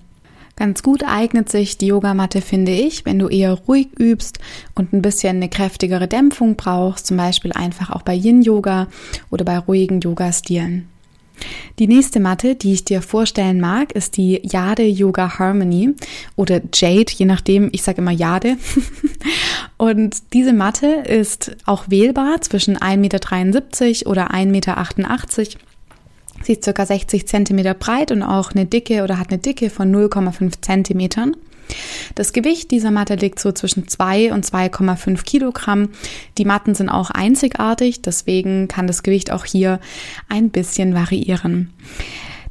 Ganz 0.56 0.82
gut 0.82 1.04
eignet 1.06 1.49
sich 1.49 1.78
die 1.78 1.87
Yogamatte, 1.87 2.40
finde 2.40 2.73
ich, 2.73 3.06
wenn 3.06 3.20
du 3.20 3.28
eher 3.28 3.52
ruhig 3.52 3.88
übst 3.96 4.40
und 4.75 4.92
ein 4.92 5.02
bisschen 5.02 5.37
eine 5.37 5.49
kräftigere 5.49 6.08
Dämpfung 6.08 6.56
brauchst, 6.56 7.06
zum 7.06 7.16
Beispiel 7.16 7.52
einfach 7.52 7.90
auch 7.90 8.02
bei 8.02 8.14
Yin-Yoga 8.14 8.88
oder 9.30 9.44
bei 9.44 9.58
ruhigen 9.58 10.00
Yoga-Stilen. 10.00 10.88
Die 11.78 11.87
nächste 11.87 12.21
Matte, 12.21 12.55
die 12.55 12.73
ich 12.73 12.85
dir 12.85 13.02
vorstellen 13.02 13.61
mag, 13.61 13.93
ist 13.93 14.16
die 14.16 14.40
Jade 14.43 14.85
Yoga 14.85 15.38
Harmony 15.38 15.95
oder 16.35 16.61
Jade, 16.73 17.12
je 17.14 17.26
nachdem, 17.26 17.69
ich 17.73 17.83
sage 17.83 18.00
immer 18.00 18.12
Jade. 18.12 18.57
Und 19.76 20.33
diese 20.33 20.52
Matte 20.52 20.87
ist 20.87 21.57
auch 21.66 21.85
wählbar 21.88 22.40
zwischen 22.40 22.78
1,73 22.78 22.97
Meter 22.97 24.11
oder 24.11 24.31
1,88 24.31 24.47
Meter. 24.47 24.76
Sie 26.43 26.52
ist 26.52 26.75
ca. 26.75 26.87
60 26.87 27.26
Zentimeter 27.26 27.75
breit 27.75 28.12
und 28.12 28.23
auch 28.23 28.52
eine 28.52 28.66
Dicke 28.66 29.02
oder 29.02 29.19
hat 29.19 29.31
eine 29.31 29.38
Dicke 29.38 29.69
von 29.69 29.93
0,5 29.93 30.61
Zentimetern. 30.61 31.37
Das 32.14 32.32
Gewicht 32.32 32.70
dieser 32.70 32.90
Matte 32.90 33.14
liegt 33.14 33.38
so 33.40 33.52
zwischen 33.52 33.88
2 33.88 34.32
und 34.32 34.44
2,5 34.44 35.25
Kilogramm. 35.25 35.90
Die 36.38 36.44
Matten 36.44 36.75
sind 36.75 36.88
auch 36.88 37.11
einzigartig, 37.11 38.02
deswegen 38.02 38.68
kann 38.68 38.87
das 38.87 39.02
Gewicht 39.02 39.32
auch 39.32 39.44
hier 39.44 39.80
ein 40.28 40.50
bisschen 40.50 40.94
variieren. 40.94 41.73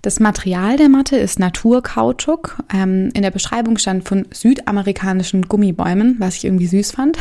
Das 0.06 0.20
Material 0.20 0.78
der 0.78 0.88
Matte 0.88 1.18
ist 1.18 1.40
Naturkautschuk. 1.40 2.58
Ähm, 2.72 3.10
in 3.16 3.24
der 3.24 3.32
Beschreibung 3.32 3.80
stand 3.80 4.08
von 4.08 4.28
südamerikanischen 4.32 5.48
Gummibäumen, 5.48 6.18
was 6.20 6.36
ich 6.36 6.46
irgendwie 6.46 6.68
süß 6.68 6.92
fand. 6.92 7.18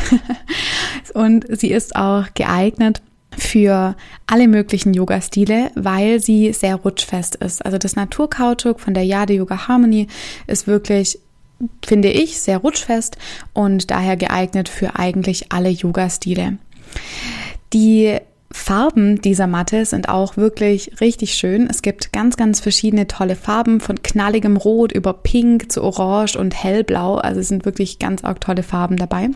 und 1.15 1.47
sie 1.49 1.71
ist 1.71 1.95
auch 1.95 2.25
geeignet 2.35 3.01
für 3.35 3.95
alle 4.27 4.47
möglichen 4.47 4.93
Yoga-Stile, 4.93 5.71
weil 5.73 6.19
sie 6.19 6.53
sehr 6.53 6.75
rutschfest 6.75 7.35
ist. 7.37 7.65
Also 7.65 7.79
das 7.79 7.95
Naturkautschuk 7.95 8.79
von 8.79 8.93
der 8.93 9.03
Jade 9.03 9.33
Yoga 9.33 9.67
Harmony 9.67 10.05
ist 10.45 10.67
wirklich 10.67 11.19
finde 11.85 12.09
ich, 12.09 12.39
sehr 12.39 12.57
rutschfest 12.57 13.17
und 13.53 13.91
daher 13.91 14.17
geeignet 14.17 14.69
für 14.69 14.97
eigentlich 14.97 15.51
alle 15.51 15.69
Yoga-Stile. 15.69 16.57
Die 17.73 18.17
Farben 18.51 19.21
dieser 19.21 19.47
Matte 19.47 19.85
sind 19.85 20.07
auch 20.07 20.37
wirklich 20.37 21.01
richtig 21.01 21.33
schön. 21.33 21.67
Es 21.69 21.81
gibt 21.81 22.13
ganz, 22.13 22.37
ganz 22.37 22.61
verschiedene 22.61 23.05
tolle 23.05 23.35
Farben 23.35 23.81
von 23.81 24.01
knalligem 24.01 24.55
Rot 24.55 24.93
über 24.93 25.13
Pink 25.13 25.71
zu 25.71 25.83
Orange 25.83 26.37
und 26.37 26.55
Hellblau. 26.55 27.15
Also 27.15 27.41
es 27.41 27.49
sind 27.49 27.65
wirklich 27.65 27.99
ganz 27.99 28.23
arg 28.23 28.39
tolle 28.39 28.63
Farben 28.63 28.95
dabei. 28.95 29.29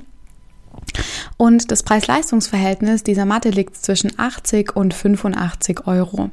Und 1.38 1.72
das 1.72 1.84
Preis-Leistungs-Verhältnis 1.84 3.04
dieser 3.04 3.26
Matte 3.26 3.50
liegt 3.50 3.76
zwischen 3.76 4.18
80 4.18 4.76
und 4.76 4.94
85 4.94 5.86
Euro. 5.86 6.30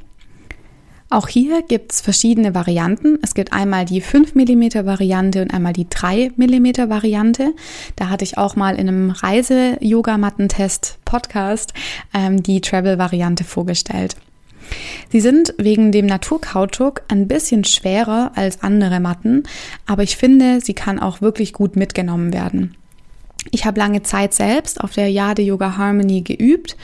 Auch 1.09 1.29
hier 1.29 1.61
gibt 1.61 1.93
es 1.93 2.01
verschiedene 2.01 2.53
Varianten. 2.53 3.17
Es 3.21 3.33
gibt 3.33 3.53
einmal 3.53 3.85
die 3.85 4.01
5 4.01 4.35
mm 4.35 4.85
Variante 4.85 5.41
und 5.41 5.53
einmal 5.53 5.71
die 5.71 5.87
3 5.89 6.33
mm 6.35 6.89
Variante. 6.89 7.53
Da 7.95 8.09
hatte 8.09 8.25
ich 8.25 8.37
auch 8.37 8.57
mal 8.57 8.75
in 8.75 8.89
einem 8.89 9.11
Reise-Yogamattentest-Podcast 9.11 11.73
ähm, 12.13 12.43
die 12.43 12.59
Travel-Variante 12.59 13.45
vorgestellt. 13.45 14.17
Sie 15.09 15.21
sind 15.21 15.53
wegen 15.57 15.93
dem 15.93 16.07
Naturkautschuk 16.07 17.03
ein 17.07 17.29
bisschen 17.29 17.63
schwerer 17.63 18.33
als 18.35 18.61
andere 18.61 18.99
Matten, 18.99 19.43
aber 19.85 20.03
ich 20.03 20.17
finde, 20.17 20.59
sie 20.59 20.73
kann 20.73 20.99
auch 20.99 21.21
wirklich 21.21 21.53
gut 21.53 21.77
mitgenommen 21.77 22.33
werden. 22.33 22.75
Ich 23.51 23.65
habe 23.65 23.79
lange 23.79 24.03
Zeit 24.03 24.33
selbst 24.33 24.81
auf 24.81 24.91
der 24.91 25.09
Jade 25.09 25.41
Yoga 25.41 25.77
Harmony 25.77 26.21
geübt, 26.21 26.75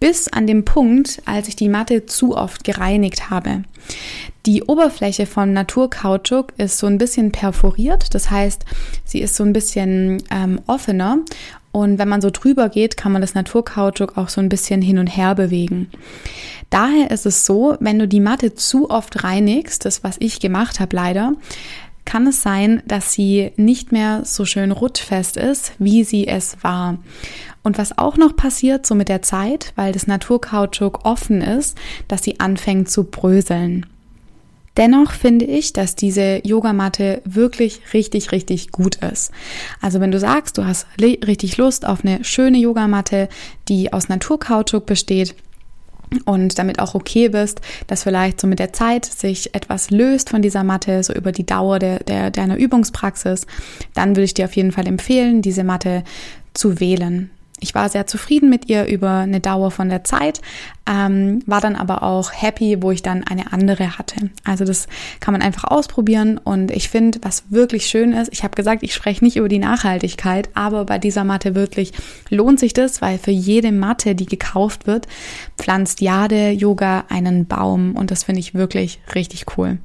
bis 0.00 0.28
an 0.28 0.46
den 0.46 0.64
Punkt, 0.64 1.22
als 1.26 1.46
ich 1.46 1.56
die 1.56 1.68
Matte 1.68 2.06
zu 2.06 2.36
oft 2.36 2.64
gereinigt 2.64 3.30
habe. 3.30 3.62
Die 4.46 4.62
Oberfläche 4.62 5.26
von 5.26 5.52
Naturkautschuk 5.52 6.54
ist 6.56 6.78
so 6.78 6.86
ein 6.86 6.98
bisschen 6.98 7.30
perforiert, 7.30 8.14
das 8.14 8.30
heißt, 8.30 8.64
sie 9.04 9.20
ist 9.20 9.36
so 9.36 9.44
ein 9.44 9.52
bisschen 9.52 10.22
ähm, 10.30 10.60
offener 10.66 11.18
und 11.72 11.98
wenn 11.98 12.08
man 12.08 12.20
so 12.20 12.30
drüber 12.30 12.68
geht, 12.68 12.96
kann 12.96 13.12
man 13.12 13.20
das 13.20 13.34
Naturkautschuk 13.34 14.16
auch 14.16 14.28
so 14.28 14.40
ein 14.40 14.48
bisschen 14.48 14.82
hin 14.82 14.98
und 14.98 15.06
her 15.06 15.34
bewegen. 15.34 15.90
Daher 16.70 17.10
ist 17.10 17.26
es 17.26 17.44
so, 17.44 17.76
wenn 17.80 17.98
du 17.98 18.08
die 18.08 18.20
Matte 18.20 18.54
zu 18.54 18.90
oft 18.90 19.22
reinigst, 19.22 19.84
das 19.84 20.02
was 20.02 20.16
ich 20.18 20.40
gemacht 20.40 20.80
habe 20.80 20.96
leider, 20.96 21.34
kann 22.04 22.26
es 22.26 22.42
sein, 22.42 22.82
dass 22.86 23.12
sie 23.12 23.52
nicht 23.56 23.92
mehr 23.92 24.22
so 24.24 24.44
schön 24.44 24.72
rutschfest 24.72 25.36
ist, 25.36 25.72
wie 25.78 26.02
sie 26.02 26.26
es 26.26 26.56
war. 26.62 26.98
Und 27.62 27.78
was 27.78 27.98
auch 27.98 28.16
noch 28.16 28.36
passiert, 28.36 28.86
so 28.86 28.94
mit 28.94 29.08
der 29.08 29.22
Zeit, 29.22 29.72
weil 29.76 29.92
das 29.92 30.06
Naturkautschuk 30.06 31.04
offen 31.04 31.42
ist, 31.42 31.76
dass 32.08 32.22
sie 32.22 32.40
anfängt 32.40 32.90
zu 32.90 33.04
bröseln. 33.04 33.86
Dennoch 34.76 35.12
finde 35.12 35.44
ich, 35.44 35.72
dass 35.72 35.96
diese 35.96 36.40
Yogamatte 36.46 37.20
wirklich 37.24 37.80
richtig, 37.92 38.32
richtig 38.32 38.70
gut 38.70 38.96
ist. 38.96 39.30
Also 39.80 40.00
wenn 40.00 40.12
du 40.12 40.18
sagst, 40.18 40.56
du 40.56 40.64
hast 40.64 40.86
richtig 41.00 41.56
Lust 41.56 41.84
auf 41.86 42.04
eine 42.04 42.24
schöne 42.24 42.58
Yogamatte, 42.58 43.28
die 43.68 43.92
aus 43.92 44.08
Naturkautschuk 44.08 44.86
besteht, 44.86 45.34
und 46.24 46.58
damit 46.58 46.80
auch 46.80 46.94
okay 46.94 47.28
bist, 47.28 47.60
dass 47.86 48.02
vielleicht 48.02 48.40
so 48.40 48.46
mit 48.46 48.58
der 48.58 48.72
Zeit 48.72 49.04
sich 49.04 49.54
etwas 49.54 49.90
löst 49.90 50.30
von 50.30 50.42
dieser 50.42 50.64
Matte, 50.64 51.04
so 51.04 51.12
über 51.12 51.30
die 51.30 51.46
Dauer 51.46 51.78
der, 51.78 52.00
der, 52.00 52.32
deiner 52.32 52.56
Übungspraxis, 52.56 53.46
dann 53.94 54.16
würde 54.16 54.24
ich 54.24 54.34
dir 54.34 54.46
auf 54.46 54.56
jeden 54.56 54.72
Fall 54.72 54.88
empfehlen, 54.88 55.40
diese 55.40 55.62
Matte 55.62 56.02
zu 56.52 56.80
wählen. 56.80 57.30
Ich 57.60 57.74
war 57.74 57.88
sehr 57.88 58.06
zufrieden 58.06 58.50
mit 58.50 58.68
ihr 58.68 58.86
über 58.86 59.18
eine 59.18 59.40
Dauer 59.40 59.70
von 59.70 59.88
der 59.88 60.02
Zeit, 60.04 60.40
ähm, 60.88 61.42
war 61.46 61.60
dann 61.60 61.76
aber 61.76 62.02
auch 62.02 62.32
happy, 62.32 62.82
wo 62.82 62.90
ich 62.90 63.02
dann 63.02 63.22
eine 63.24 63.52
andere 63.52 63.98
hatte. 63.98 64.30
Also 64.44 64.64
das 64.64 64.88
kann 65.20 65.32
man 65.32 65.42
einfach 65.42 65.64
ausprobieren 65.64 66.38
und 66.38 66.70
ich 66.70 66.88
finde, 66.88 67.20
was 67.22 67.44
wirklich 67.50 67.86
schön 67.86 68.12
ist, 68.12 68.32
ich 68.32 68.42
habe 68.42 68.56
gesagt, 68.56 68.82
ich 68.82 68.94
spreche 68.94 69.24
nicht 69.24 69.36
über 69.36 69.48
die 69.48 69.58
Nachhaltigkeit, 69.58 70.48
aber 70.54 70.84
bei 70.84 70.98
dieser 70.98 71.24
Matte 71.24 71.54
wirklich 71.54 71.92
lohnt 72.30 72.58
sich 72.58 72.72
das, 72.72 73.02
weil 73.02 73.18
für 73.18 73.30
jede 73.30 73.72
Matte, 73.72 74.14
die 74.14 74.26
gekauft 74.26 74.86
wird, 74.86 75.06
pflanzt 75.58 76.00
Jade 76.00 76.50
Yoga 76.50 77.04
einen 77.08 77.46
Baum 77.46 77.94
und 77.94 78.10
das 78.10 78.24
finde 78.24 78.40
ich 78.40 78.54
wirklich 78.54 79.00
richtig 79.14 79.46
cool. 79.56 79.78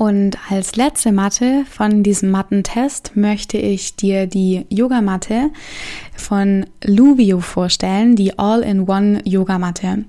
Und 0.00 0.38
als 0.50 0.76
letzte 0.76 1.12
Matte 1.12 1.66
von 1.68 2.02
diesem 2.02 2.30
Mattentest 2.30 3.18
möchte 3.18 3.58
ich 3.58 3.96
dir 3.96 4.26
die 4.26 4.64
Yogamatte 4.70 5.50
von 6.16 6.64
Luvio 6.82 7.40
vorstellen, 7.40 8.16
die 8.16 8.38
All-in-One 8.38 9.20
Yogamatte. 9.26 10.06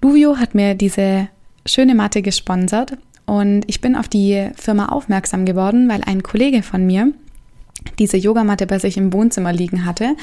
Luvio 0.00 0.38
hat 0.38 0.54
mir 0.54 0.74
diese 0.74 1.28
schöne 1.66 1.94
Matte 1.94 2.22
gesponsert 2.22 2.96
und 3.26 3.64
ich 3.66 3.82
bin 3.82 3.94
auf 3.94 4.08
die 4.08 4.48
Firma 4.56 4.86
aufmerksam 4.86 5.44
geworden, 5.44 5.86
weil 5.90 6.00
ein 6.06 6.22
Kollege 6.22 6.62
von 6.62 6.86
mir 6.86 7.12
diese 7.98 8.16
Yogamatte 8.16 8.66
bei 8.66 8.78
sich 8.78 8.96
im 8.96 9.12
Wohnzimmer 9.12 9.52
liegen 9.52 9.84
hatte. 9.84 10.16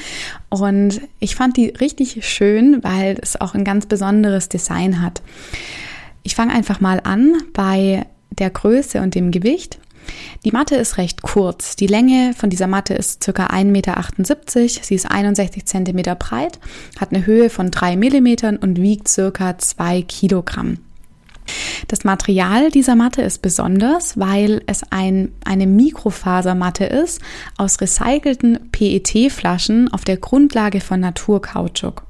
Und 0.48 1.02
ich 1.20 1.36
fand 1.36 1.56
die 1.56 1.68
richtig 1.68 2.26
schön, 2.26 2.82
weil 2.82 3.16
es 3.22 3.40
auch 3.40 3.54
ein 3.54 3.62
ganz 3.62 3.86
besonderes 3.86 4.48
Design 4.48 5.00
hat. 5.00 5.22
Ich 6.24 6.34
fange 6.34 6.52
einfach 6.52 6.80
mal 6.80 7.00
an 7.04 7.34
bei 7.52 8.04
der 8.30 8.50
Größe 8.50 9.00
und 9.00 9.14
dem 9.14 9.30
Gewicht. 9.30 9.78
Die 10.44 10.52
Matte 10.52 10.76
ist 10.76 10.96
recht 10.96 11.22
kurz. 11.22 11.76
Die 11.76 11.86
Länge 11.86 12.32
von 12.34 12.50
dieser 12.50 12.66
Matte 12.66 12.94
ist 12.94 13.20
ca. 13.20 13.46
1,78 13.46 13.64
Meter. 13.64 14.04
Sie 14.82 14.94
ist 14.94 15.10
61 15.10 15.66
Zentimeter 15.66 16.14
breit, 16.14 16.58
hat 16.98 17.12
eine 17.12 17.26
Höhe 17.26 17.50
von 17.50 17.70
3 17.70 17.96
Millimetern 17.96 18.56
und 18.56 18.80
wiegt 18.80 19.14
ca. 19.14 19.58
2 19.58 20.02
Kilogramm. 20.02 20.78
Das 21.88 22.04
Material 22.04 22.70
dieser 22.70 22.94
Matte 22.94 23.22
ist 23.22 23.40
besonders, 23.40 24.18
weil 24.18 24.62
es 24.66 24.82
ein, 24.90 25.32
eine 25.44 25.66
Mikrofasermatte 25.66 26.84
ist 26.84 27.22
aus 27.56 27.80
recycelten 27.80 28.70
PET-Flaschen 28.70 29.90
auf 29.92 30.04
der 30.04 30.18
Grundlage 30.18 30.80
von 30.80 31.00
Naturkautschuk. 31.00 32.07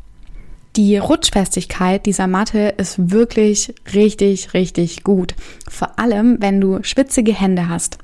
Die 0.79 0.97
Rutschfestigkeit 0.97 2.07
dieser 2.07 2.29
Matte 2.29 2.73
ist 2.77 3.11
wirklich 3.11 3.75
richtig, 3.95 4.55
richtig 4.55 5.03
gut. 5.03 5.35
Vor 5.69 5.99
allem, 5.99 6.37
wenn 6.38 6.61
du 6.61 6.85
schwitzige 6.85 7.35
Hände 7.35 7.69
hast. 7.69 7.99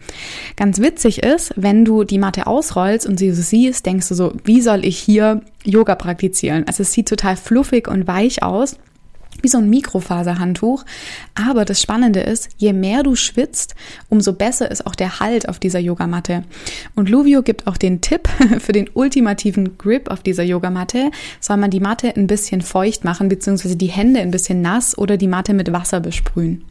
Ganz 0.57 0.81
witzig 0.81 1.23
ist, 1.23 1.53
wenn 1.55 1.85
du 1.85 2.03
die 2.03 2.19
Matte 2.19 2.49
ausrollst 2.49 3.07
und 3.07 3.17
sie 3.17 3.31
so 3.31 3.43
siehst, 3.43 3.87
denkst 3.87 4.09
du 4.09 4.17
so, 4.17 4.33
wie 4.43 4.61
soll 4.61 4.85
ich 4.85 4.99
hier 4.99 5.43
Yoga 5.63 5.95
praktizieren? 5.95 6.65
Also 6.67 6.83
es 6.83 6.93
sieht 6.93 7.09
total 7.09 7.37
fluffig 7.37 7.87
und 7.87 8.09
weich 8.09 8.43
aus 8.43 8.77
wie 9.45 9.49
so 9.49 9.59
ein 9.59 9.71
Mikrofaserhandtuch. 9.71 10.85
Aber 11.35 11.65
das 11.65 11.81
Spannende 11.81 12.21
ist, 12.21 12.49
je 12.57 12.73
mehr 12.73 13.03
du 13.03 13.15
schwitzt, 13.15 13.75
umso 14.09 14.33
besser 14.33 14.71
ist 14.71 14.87
auch 14.87 14.97
der 14.97 15.21
Halt 15.21 15.49
auf 15.49 15.61
dieser 15.61 15.79
Yogamatte. 15.79 16.43
Und 16.97 17.09
Luvio 17.09 17.43
gibt 17.43 17.67
auch 17.67 17.77
den 17.77 18.01
Tipp 18.01 18.29
für 18.59 18.73
den 18.73 18.91
ultimativen 18.95 19.79
Grip 19.79 20.11
auf 20.11 20.23
dieser 20.23 20.43
Yogamatte, 20.43 21.11
soll 21.41 21.59
man 21.59 21.71
die 21.71 21.81
Matte 21.81 22.17
ein 22.17 22.27
bisschen 22.27 22.63
feucht 22.63 23.05
machen, 23.05 23.29
beziehungsweise 23.29 23.77
die 23.77 23.87
Hände 23.87 24.21
ein 24.21 24.33
bisschen 24.33 24.63
nass 24.63 24.99
oder 24.99 25.17
die 25.17 25.29
Matte 25.29 25.55
mit 25.55 25.73
Wasser 25.73 26.01
besprühen. 26.01 26.65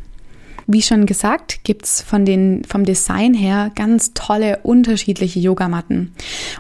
Wie 0.67 0.81
schon 0.81 1.05
gesagt, 1.05 1.63
gibt's 1.63 2.01
von 2.01 2.25
den, 2.25 2.63
vom 2.65 2.85
Design 2.85 3.33
her 3.33 3.71
ganz 3.75 4.13
tolle, 4.13 4.59
unterschiedliche 4.63 5.39
Yogamatten. 5.39 6.13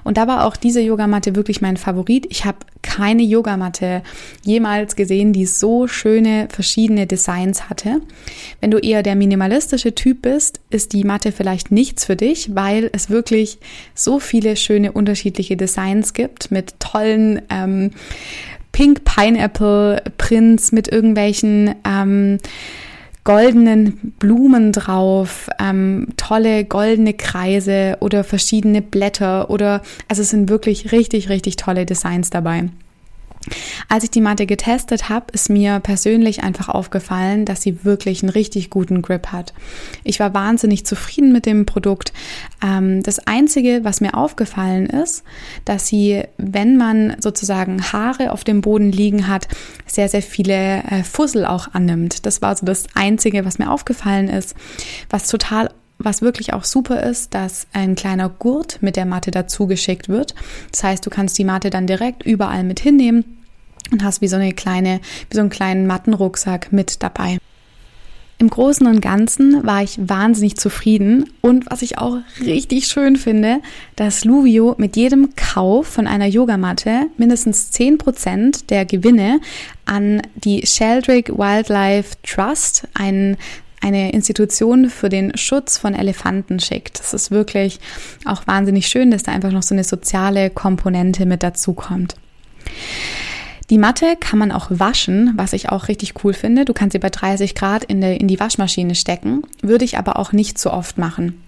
Und 0.03 0.17
da 0.17 0.27
war 0.27 0.45
auch 0.45 0.55
diese 0.55 0.81
Yogamatte 0.81 1.35
wirklich 1.35 1.61
mein 1.61 1.77
Favorit. 1.77 2.25
Ich 2.29 2.45
habe 2.45 2.57
keine 2.81 3.23
Yogamatte 3.23 4.03
jemals 4.43 4.95
gesehen, 4.95 5.33
die 5.33 5.45
so 5.45 5.87
schöne, 5.87 6.47
verschiedene 6.51 7.07
Designs 7.07 7.69
hatte. 7.69 8.01
Wenn 8.59 8.71
du 8.71 8.77
eher 8.77 9.03
der 9.03 9.15
minimalistische 9.15 9.95
Typ 9.95 10.23
bist, 10.23 10.59
ist 10.69 10.93
die 10.93 11.03
Matte 11.03 11.31
vielleicht 11.31 11.71
nichts 11.71 12.05
für 12.05 12.15
dich, 12.15 12.55
weil 12.55 12.89
es 12.93 13.09
wirklich 13.09 13.57
so 13.95 14.19
viele 14.19 14.55
schöne, 14.55 14.91
unterschiedliche 14.91 15.57
Designs 15.57 16.13
gibt 16.13 16.51
mit 16.51 16.79
tollen, 16.79 17.41
ähm, 17.49 17.91
Pink 18.73 19.05
Pineapple 19.05 20.01
Prints 20.17 20.71
mit 20.71 20.87
irgendwelchen 20.87 21.75
ähm, 21.85 22.39
goldenen 23.23 24.13
Blumen 24.19 24.71
drauf, 24.71 25.49
ähm, 25.59 26.07
tolle 26.17 26.65
goldene 26.65 27.13
Kreise 27.13 27.97
oder 28.01 28.23
verschiedene 28.23 28.81
Blätter 28.81 29.49
oder 29.49 29.81
also 30.07 30.21
es 30.21 30.29
sind 30.29 30.49
wirklich 30.49 30.91
richtig, 30.91 31.29
richtig 31.29 31.55
tolle 31.55 31.85
Designs 31.85 32.29
dabei. 32.29 32.69
Als 33.89 34.03
ich 34.03 34.11
die 34.11 34.21
Matte 34.21 34.45
getestet 34.45 35.09
habe, 35.09 35.27
ist 35.33 35.49
mir 35.49 35.79
persönlich 35.79 36.43
einfach 36.43 36.69
aufgefallen, 36.69 37.45
dass 37.45 37.61
sie 37.61 37.83
wirklich 37.83 38.23
einen 38.23 38.29
richtig 38.29 38.69
guten 38.69 39.01
Grip 39.01 39.27
hat. 39.27 39.53
Ich 40.03 40.19
war 40.19 40.33
wahnsinnig 40.33 40.85
zufrieden 40.85 41.31
mit 41.31 41.45
dem 41.45 41.65
Produkt. 41.65 42.13
Ähm, 42.63 43.03
das 43.03 43.19
Einzige, 43.19 43.81
was 43.83 44.01
mir 44.01 44.15
aufgefallen 44.15 44.85
ist, 44.85 45.23
dass 45.65 45.87
sie, 45.87 46.23
wenn 46.37 46.77
man 46.77 47.17
sozusagen 47.19 47.81
Haare 47.91 48.31
auf 48.31 48.43
dem 48.43 48.61
Boden 48.61 48.91
liegen 48.91 49.27
hat, 49.27 49.47
sehr, 49.85 50.09
sehr 50.09 50.21
viele 50.21 50.83
äh, 50.83 51.03
Fussel 51.03 51.45
auch 51.45 51.73
annimmt. 51.73 52.25
Das 52.25 52.41
war 52.41 52.55
so 52.55 52.65
das 52.65 52.87
Einzige, 52.95 53.45
was 53.45 53.59
mir 53.59 53.69
aufgefallen 53.69 54.29
ist, 54.29 54.55
was 55.09 55.27
total 55.27 55.69
was 56.03 56.21
wirklich 56.21 56.53
auch 56.53 56.63
super 56.63 57.03
ist, 57.03 57.33
dass 57.33 57.67
ein 57.73 57.95
kleiner 57.95 58.29
Gurt 58.29 58.81
mit 58.81 58.95
der 58.95 59.05
Matte 59.05 59.31
dazu 59.31 59.67
geschickt 59.67 60.09
wird. 60.09 60.35
Das 60.71 60.83
heißt, 60.83 61.05
du 61.05 61.09
kannst 61.09 61.37
die 61.37 61.45
Matte 61.45 61.69
dann 61.69 61.87
direkt 61.87 62.23
überall 62.23 62.63
mit 62.63 62.79
hinnehmen 62.79 63.37
und 63.91 64.03
hast 64.03 64.21
wie 64.21 64.27
so 64.27 64.35
eine 64.35 64.53
kleine, 64.53 64.99
wie 65.29 65.35
so 65.35 65.41
einen 65.41 65.49
kleinen 65.49 65.87
Mattenrucksack 65.87 66.71
mit 66.71 67.03
dabei. 67.03 67.37
Im 68.39 68.49
Großen 68.49 68.87
und 68.87 68.99
Ganzen 68.99 69.65
war 69.65 69.83
ich 69.83 69.97
wahnsinnig 70.01 70.57
zufrieden 70.57 71.29
und 71.39 71.69
was 71.69 71.81
ich 71.81 71.99
auch 71.99 72.17
richtig 72.41 72.87
schön 72.87 73.15
finde, 73.15 73.61
dass 73.95 74.25
Luvio 74.25 74.75
mit 74.77 74.97
jedem 74.97 75.35
Kauf 75.35 75.87
von 75.87 76.07
einer 76.07 76.25
Yogamatte 76.25 77.07
mindestens 77.17 77.71
10% 77.71 78.65
der 78.67 78.85
Gewinne 78.85 79.39
an 79.85 80.21
die 80.35 80.65
Sheldrick 80.65 81.29
Wildlife 81.29 82.17
Trust, 82.23 82.87
ein 82.95 83.37
eine 83.83 84.13
Institution 84.13 84.89
für 84.89 85.09
den 85.09 85.37
Schutz 85.37 85.77
von 85.77 85.93
Elefanten 85.93 86.59
schickt. 86.59 86.99
Das 86.99 87.13
ist 87.13 87.31
wirklich 87.31 87.79
auch 88.25 88.47
wahnsinnig 88.47 88.87
schön, 88.87 89.11
dass 89.11 89.23
da 89.23 89.33
einfach 89.33 89.51
noch 89.51 89.63
so 89.63 89.75
eine 89.75 89.83
soziale 89.83 90.49
Komponente 90.49 91.25
mit 91.25 91.43
dazu 91.43 91.73
kommt. 91.73 92.15
Die 93.69 93.77
Matte 93.77 94.15
kann 94.19 94.39
man 94.39 94.51
auch 94.51 94.67
waschen, 94.69 95.33
was 95.35 95.53
ich 95.53 95.69
auch 95.69 95.87
richtig 95.87 96.23
cool 96.23 96.33
finde. 96.33 96.63
Du 96.65 96.73
kannst 96.73 96.93
sie 96.93 96.99
bei 96.99 97.09
30 97.09 97.55
Grad 97.55 97.83
in, 97.83 98.01
der, 98.01 98.19
in 98.19 98.27
die 98.27 98.39
Waschmaschine 98.39 98.95
stecken, 98.95 99.43
würde 99.61 99.85
ich 99.85 99.97
aber 99.97 100.17
auch 100.17 100.31
nicht 100.31 100.57
so 100.59 100.71
oft 100.71 100.97
machen. 100.97 101.43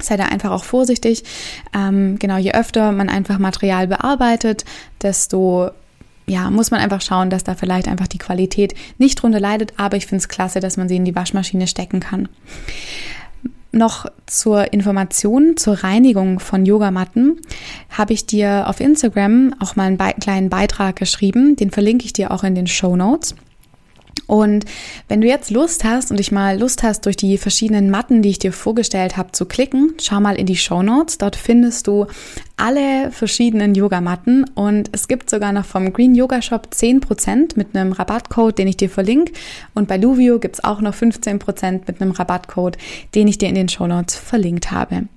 Sei 0.00 0.16
da 0.16 0.24
einfach 0.24 0.50
auch 0.50 0.64
vorsichtig. 0.64 1.24
Ähm, 1.74 2.18
genau, 2.18 2.36
je 2.36 2.52
öfter 2.52 2.92
man 2.92 3.08
einfach 3.08 3.38
Material 3.38 3.86
bearbeitet, 3.86 4.64
desto 5.02 5.70
ja, 6.32 6.50
muss 6.50 6.70
man 6.70 6.80
einfach 6.80 7.02
schauen, 7.02 7.28
dass 7.28 7.44
da 7.44 7.54
vielleicht 7.54 7.86
einfach 7.88 8.08
die 8.08 8.18
Qualität 8.18 8.74
nicht 8.96 9.16
drunter 9.16 9.38
leidet. 9.38 9.74
Aber 9.76 9.96
ich 9.96 10.06
finde 10.06 10.22
es 10.22 10.28
klasse, 10.28 10.60
dass 10.60 10.78
man 10.78 10.88
sie 10.88 10.96
in 10.96 11.04
die 11.04 11.14
Waschmaschine 11.14 11.66
stecken 11.66 12.00
kann. 12.00 12.28
Noch 13.70 14.06
zur 14.26 14.72
Information, 14.72 15.56
zur 15.56 15.84
Reinigung 15.84 16.40
von 16.40 16.66
Yogamatten 16.66 17.40
habe 17.90 18.12
ich 18.12 18.26
dir 18.26 18.64
auf 18.66 18.80
Instagram 18.80 19.54
auch 19.60 19.76
mal 19.76 19.84
einen 19.84 19.98
kleinen 20.20 20.50
Beitrag 20.50 20.96
geschrieben. 20.96 21.56
Den 21.56 21.70
verlinke 21.70 22.04
ich 22.04 22.12
dir 22.12 22.30
auch 22.30 22.44
in 22.44 22.54
den 22.54 22.66
Show 22.66 22.96
Notes. 22.96 23.34
Und 24.26 24.64
wenn 25.08 25.20
du 25.20 25.26
jetzt 25.26 25.50
Lust 25.50 25.84
hast 25.84 26.10
und 26.10 26.16
dich 26.18 26.32
mal 26.32 26.58
Lust 26.58 26.82
hast, 26.82 27.06
durch 27.06 27.16
die 27.16 27.38
verschiedenen 27.38 27.90
Matten, 27.90 28.22
die 28.22 28.30
ich 28.30 28.38
dir 28.38 28.52
vorgestellt 28.52 29.16
habe, 29.16 29.32
zu 29.32 29.46
klicken, 29.46 29.94
schau 30.00 30.20
mal 30.20 30.36
in 30.36 30.46
die 30.46 30.56
Show 30.56 30.82
Notes. 30.82 31.18
Dort 31.18 31.36
findest 31.36 31.86
du 31.86 32.06
alle 32.56 33.10
verschiedenen 33.10 33.74
Yogamatten 33.74 34.44
und 34.54 34.88
es 34.92 35.08
gibt 35.08 35.28
sogar 35.30 35.52
noch 35.52 35.64
vom 35.64 35.92
Green 35.92 36.14
Yoga 36.14 36.40
Shop 36.42 36.68
10% 36.72 37.56
mit 37.56 37.74
einem 37.74 37.92
Rabattcode, 37.92 38.58
den 38.58 38.68
ich 38.68 38.76
dir 38.76 38.90
verlinke. 38.90 39.32
Und 39.74 39.88
bei 39.88 39.96
Luvio 39.96 40.38
gibt 40.38 40.56
es 40.56 40.64
auch 40.64 40.80
noch 40.80 40.94
15% 40.94 41.82
mit 41.86 42.00
einem 42.00 42.12
Rabattcode, 42.12 42.78
den 43.14 43.28
ich 43.28 43.38
dir 43.38 43.48
in 43.48 43.56
den 43.56 43.68
Show 43.68 43.86
Notes 43.86 44.16
verlinkt 44.16 44.70
habe. 44.70 45.08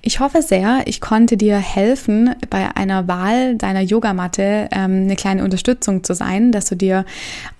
Ich 0.00 0.20
hoffe 0.20 0.42
sehr, 0.42 0.82
ich 0.86 1.00
konnte 1.00 1.36
dir 1.36 1.56
helfen, 1.56 2.34
bei 2.50 2.74
einer 2.76 3.08
Wahl 3.08 3.56
deiner 3.56 3.80
Yogamatte 3.80 4.68
ähm, 4.72 5.04
eine 5.04 5.16
kleine 5.16 5.44
Unterstützung 5.44 6.04
zu 6.04 6.14
sein, 6.14 6.52
dass 6.52 6.66
du 6.66 6.76
dir 6.76 7.04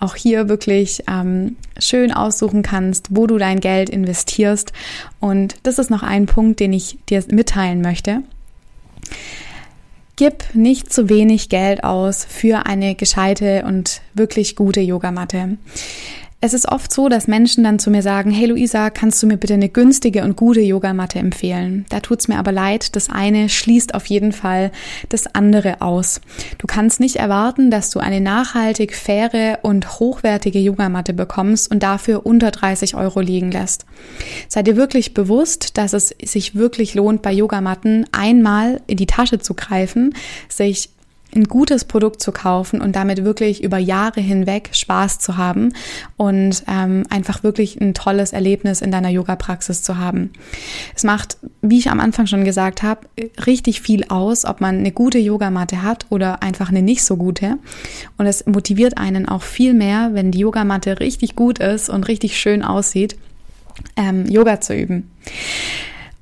auch 0.00 0.16
hier 0.16 0.48
wirklich 0.48 1.05
ähm, 1.09 1.57
schön 1.78 2.12
aussuchen 2.12 2.62
kannst, 2.62 3.09
wo 3.11 3.26
du 3.26 3.38
dein 3.38 3.61
Geld 3.61 3.90
investierst. 3.90 4.72
Und 5.20 5.57
das 5.62 5.78
ist 5.78 5.90
noch 5.90 6.02
ein 6.02 6.26
Punkt, 6.26 6.61
den 6.61 6.72
ich 6.72 6.98
dir 7.09 7.24
mitteilen 7.31 7.81
möchte. 7.81 8.22
Gib 10.16 10.55
nicht 10.55 10.92
zu 10.92 11.09
wenig 11.09 11.48
Geld 11.48 11.85
aus 11.85 12.24
für 12.24 12.66
eine 12.66 12.94
gescheite 12.94 13.64
und 13.66 14.02
wirklich 14.14 14.57
gute 14.57 14.81
Yogamatte. 14.81 15.57
Es 16.44 16.55
ist 16.55 16.66
oft 16.66 16.92
so, 16.92 17.09
dass 17.09 17.28
Menschen 17.28 17.62
dann 17.62 17.78
zu 17.78 17.88
mir 17.88 18.02
sagen, 18.02 18.33
hey 18.33 18.46
Luisa, 18.46 18.90
kannst 18.90 19.22
du 19.22 19.28
mir 19.28 19.37
bitte 19.37 19.55
eine 19.55 19.68
günstige 19.68 20.24
und 20.24 20.35
gute 20.35 20.61
Yogamatte 20.61 21.20
empfehlen? 21.20 21.87
Da 21.88 22.00
tut's 22.00 22.26
mir 22.26 22.37
aber 22.37 22.50
leid, 22.50 22.96
das 22.96 23.11
eine 23.11 23.48
schließt 23.48 23.94
auf 23.94 24.07
jeden 24.07 24.33
Fall 24.33 24.72
das 25.09 25.33
andere 25.37 25.81
aus. 25.81 26.20
Du 26.59 26.66
kannst 26.66 26.98
nicht 26.98 27.14
erwarten, 27.14 27.70
dass 27.70 27.90
du 27.90 28.00
eine 28.00 28.20
nachhaltig, 28.20 28.96
faire 28.96 29.61
und 29.62 30.00
hochwertige 30.00 30.59
Yogamatte 30.59 31.12
bekommst 31.12 31.70
und 31.70 31.85
dafür 31.85 32.26
unter 32.26 32.50
30 32.50 32.96
Euro 32.96 33.20
liegen 33.20 33.52
lässt. 33.52 33.87
Sei 34.48 34.64
dir 34.64 34.74
wirklich 34.74 35.14
bewusst, 35.14 35.78
dass 35.78 35.92
es 35.92 36.12
sich 36.24 36.57
wirklich 36.57 36.94
lohnt, 36.94 37.22
bei 37.22 37.33
Yogamatten 37.33 38.05
einmal 38.11 38.81
in 38.88 38.96
die 38.96 39.07
Tasche 39.07 39.38
zu 39.38 39.55
greifen, 39.55 40.12
sich 40.48 40.90
ein 41.35 41.45
gutes 41.45 41.85
Produkt 41.85 42.21
zu 42.21 42.33
kaufen 42.33 42.81
und 42.81 42.95
damit 42.95 43.25
wirklich 43.25 43.62
über 43.62 43.79
Jahre 43.79 44.21
hinweg 44.21 44.71
Spaß 44.73 45.18
zu 45.18 45.37
haben 45.37 45.73
und 46.16 46.62
ähm, 46.68 47.05
einfach 47.09 47.42
wirklich 47.42 47.81
ein 47.81 47.95
tolles 47.95 48.33
Erlebnis 48.33 48.83
in 48.83 48.90
deiner 48.90 49.09
Yoga-Praxis 49.09 49.83
zu 49.83 49.99
haben. 49.99 50.31
Es 50.95 51.05
macht, 51.05 51.38
wie 51.62 51.79
ich 51.79 51.90
am 51.90 52.01
Anfang 52.01 52.27
schon 52.27 52.45
gesagt 52.45 52.83
habe, 52.83 53.07
richtig 53.47 53.81
viel 53.81 54.05
aus, 54.09 54.45
ob 54.45 54.61
man 54.61 54.79
eine 54.79 54.92
gute 54.92 55.18
Yogamatte 55.18 55.83
hat 55.83 56.07
oder 56.11 56.42
einfach 56.42 56.68
eine 56.68 56.83
nicht 56.83 57.03
so 57.03 57.16
gute. 57.16 57.59
Und 58.18 58.27
es 58.27 58.47
motiviert 58.47 58.99
einen 58.99 59.29
auch 59.29 59.42
viel 59.42 59.75
mehr, 59.75 60.11
wenn 60.12 60.31
die 60.31 60.40
Yogamatte 60.40 61.01
richtig 61.01 61.35
gut 61.35 61.59
ist 61.59 61.88
und 61.88 62.09
richtig 62.09 62.38
schön 62.38 62.62
aussieht, 62.62 63.16
ähm, 63.97 64.27
Yoga 64.27 64.61
zu 64.61 64.75
üben. 64.75 65.11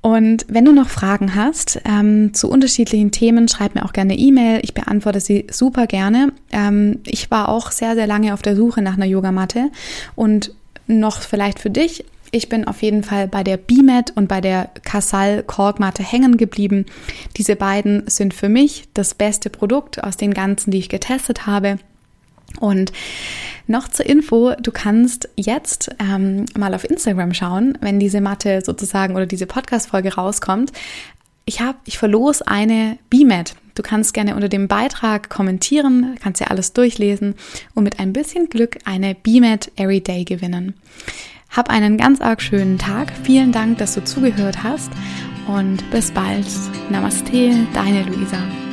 Und 0.03 0.47
wenn 0.49 0.65
du 0.65 0.73
noch 0.73 0.89
Fragen 0.89 1.35
hast 1.35 1.81
ähm, 1.85 2.33
zu 2.33 2.51
unterschiedlichen 2.51 3.11
Themen, 3.11 3.49
schreib 3.49 3.75
mir 3.75 3.85
auch 3.85 3.93
gerne 3.93 4.17
E-Mail. 4.17 4.61
Ich 4.63 4.73
beantworte 4.73 5.21
sie 5.21 5.47
super 5.51 5.87
gerne. 5.87 6.33
Ähm, 6.53 7.01
ich 7.05 7.31
war 7.31 7.51
auch 7.51 7.71
sehr, 7.71 7.95
sehr 7.95 8.07
lange 8.07 8.33
auf 8.33 8.41
der 8.41 8.57
Suche 8.57 8.81
nach 8.81 8.95
einer 8.95 9.05
Yogamatte 9.05 9.71
und 10.17 10.53
noch 10.87 11.21
vielleicht 11.21 11.59
für 11.59 11.71
dich. 11.71 12.05
Ich 12.33 12.49
bin 12.49 12.67
auf 12.67 12.83
jeden 12.83 13.03
Fall 13.03 13.27
bei 13.29 13.43
der 13.43 13.57
BMAT 13.57 14.13
und 14.17 14.29
bei 14.29 14.41
der 14.41 14.71
Casal 14.85 15.43
Korkmatte 15.43 16.03
hängen 16.03 16.37
geblieben. 16.37 16.87
Diese 17.37 17.57
beiden 17.57 18.05
sind 18.07 18.35
für 18.35 18.49
mich 18.49 18.85
das 18.95 19.15
beste 19.15 19.51
Produkt 19.51 20.03
aus 20.03 20.17
den 20.17 20.33
ganzen, 20.33 20.71
die 20.71 20.79
ich 20.79 20.89
getestet 20.89 21.47
habe. 21.47 21.79
Und 22.61 22.93
noch 23.67 23.89
zur 23.89 24.07
Info, 24.07 24.53
du 24.61 24.71
kannst 24.71 25.29
jetzt 25.37 25.91
ähm, 25.99 26.45
mal 26.57 26.75
auf 26.75 26.89
Instagram 26.89 27.35
schauen, 27.35 27.77
wenn 27.81 27.99
diese 27.99 28.21
Matte 28.21 28.61
sozusagen 28.65 29.17
oder 29.17 29.27
diese 29.27 29.47
Podcast-Folge 29.47 30.15
rauskommt. 30.15 30.73
Ich 31.47 31.61
habe, 31.61 31.79
ich 31.85 31.99
verlose 31.99 32.47
eine 32.47 32.99
BMAT. 33.09 33.55
Du 33.75 33.83
kannst 33.83 34.13
gerne 34.15 34.35
unter 34.35 34.49
dem 34.49 34.69
Beitrag 34.69 35.31
kommentieren, 35.31 36.17
kannst 36.23 36.41
ja 36.41 36.49
alles 36.49 36.75
durchlesen 36.75 37.35
und 37.75 37.83
mit 37.83 37.99
ein 37.99 38.13
bisschen 38.13 38.49
Glück 38.49 38.79
eine 38.85 39.15
BMAT 39.15 39.73
Everyday 39.77 40.25
gewinnen. 40.25 40.75
Hab 41.49 41.71
einen 41.71 41.97
ganz 41.97 42.21
arg 42.21 42.43
schönen 42.43 42.79
Tag. 42.79 43.13
Vielen 43.25 43.53
Dank, 43.53 43.79
dass 43.79 43.95
du 43.95 44.05
zugehört 44.05 44.63
hast 44.63 44.91
und 45.49 45.89
bis 45.91 46.11
bald. 46.13 46.47
Namaste, 46.91 47.67
deine 47.75 48.05
Luisa. 48.05 48.70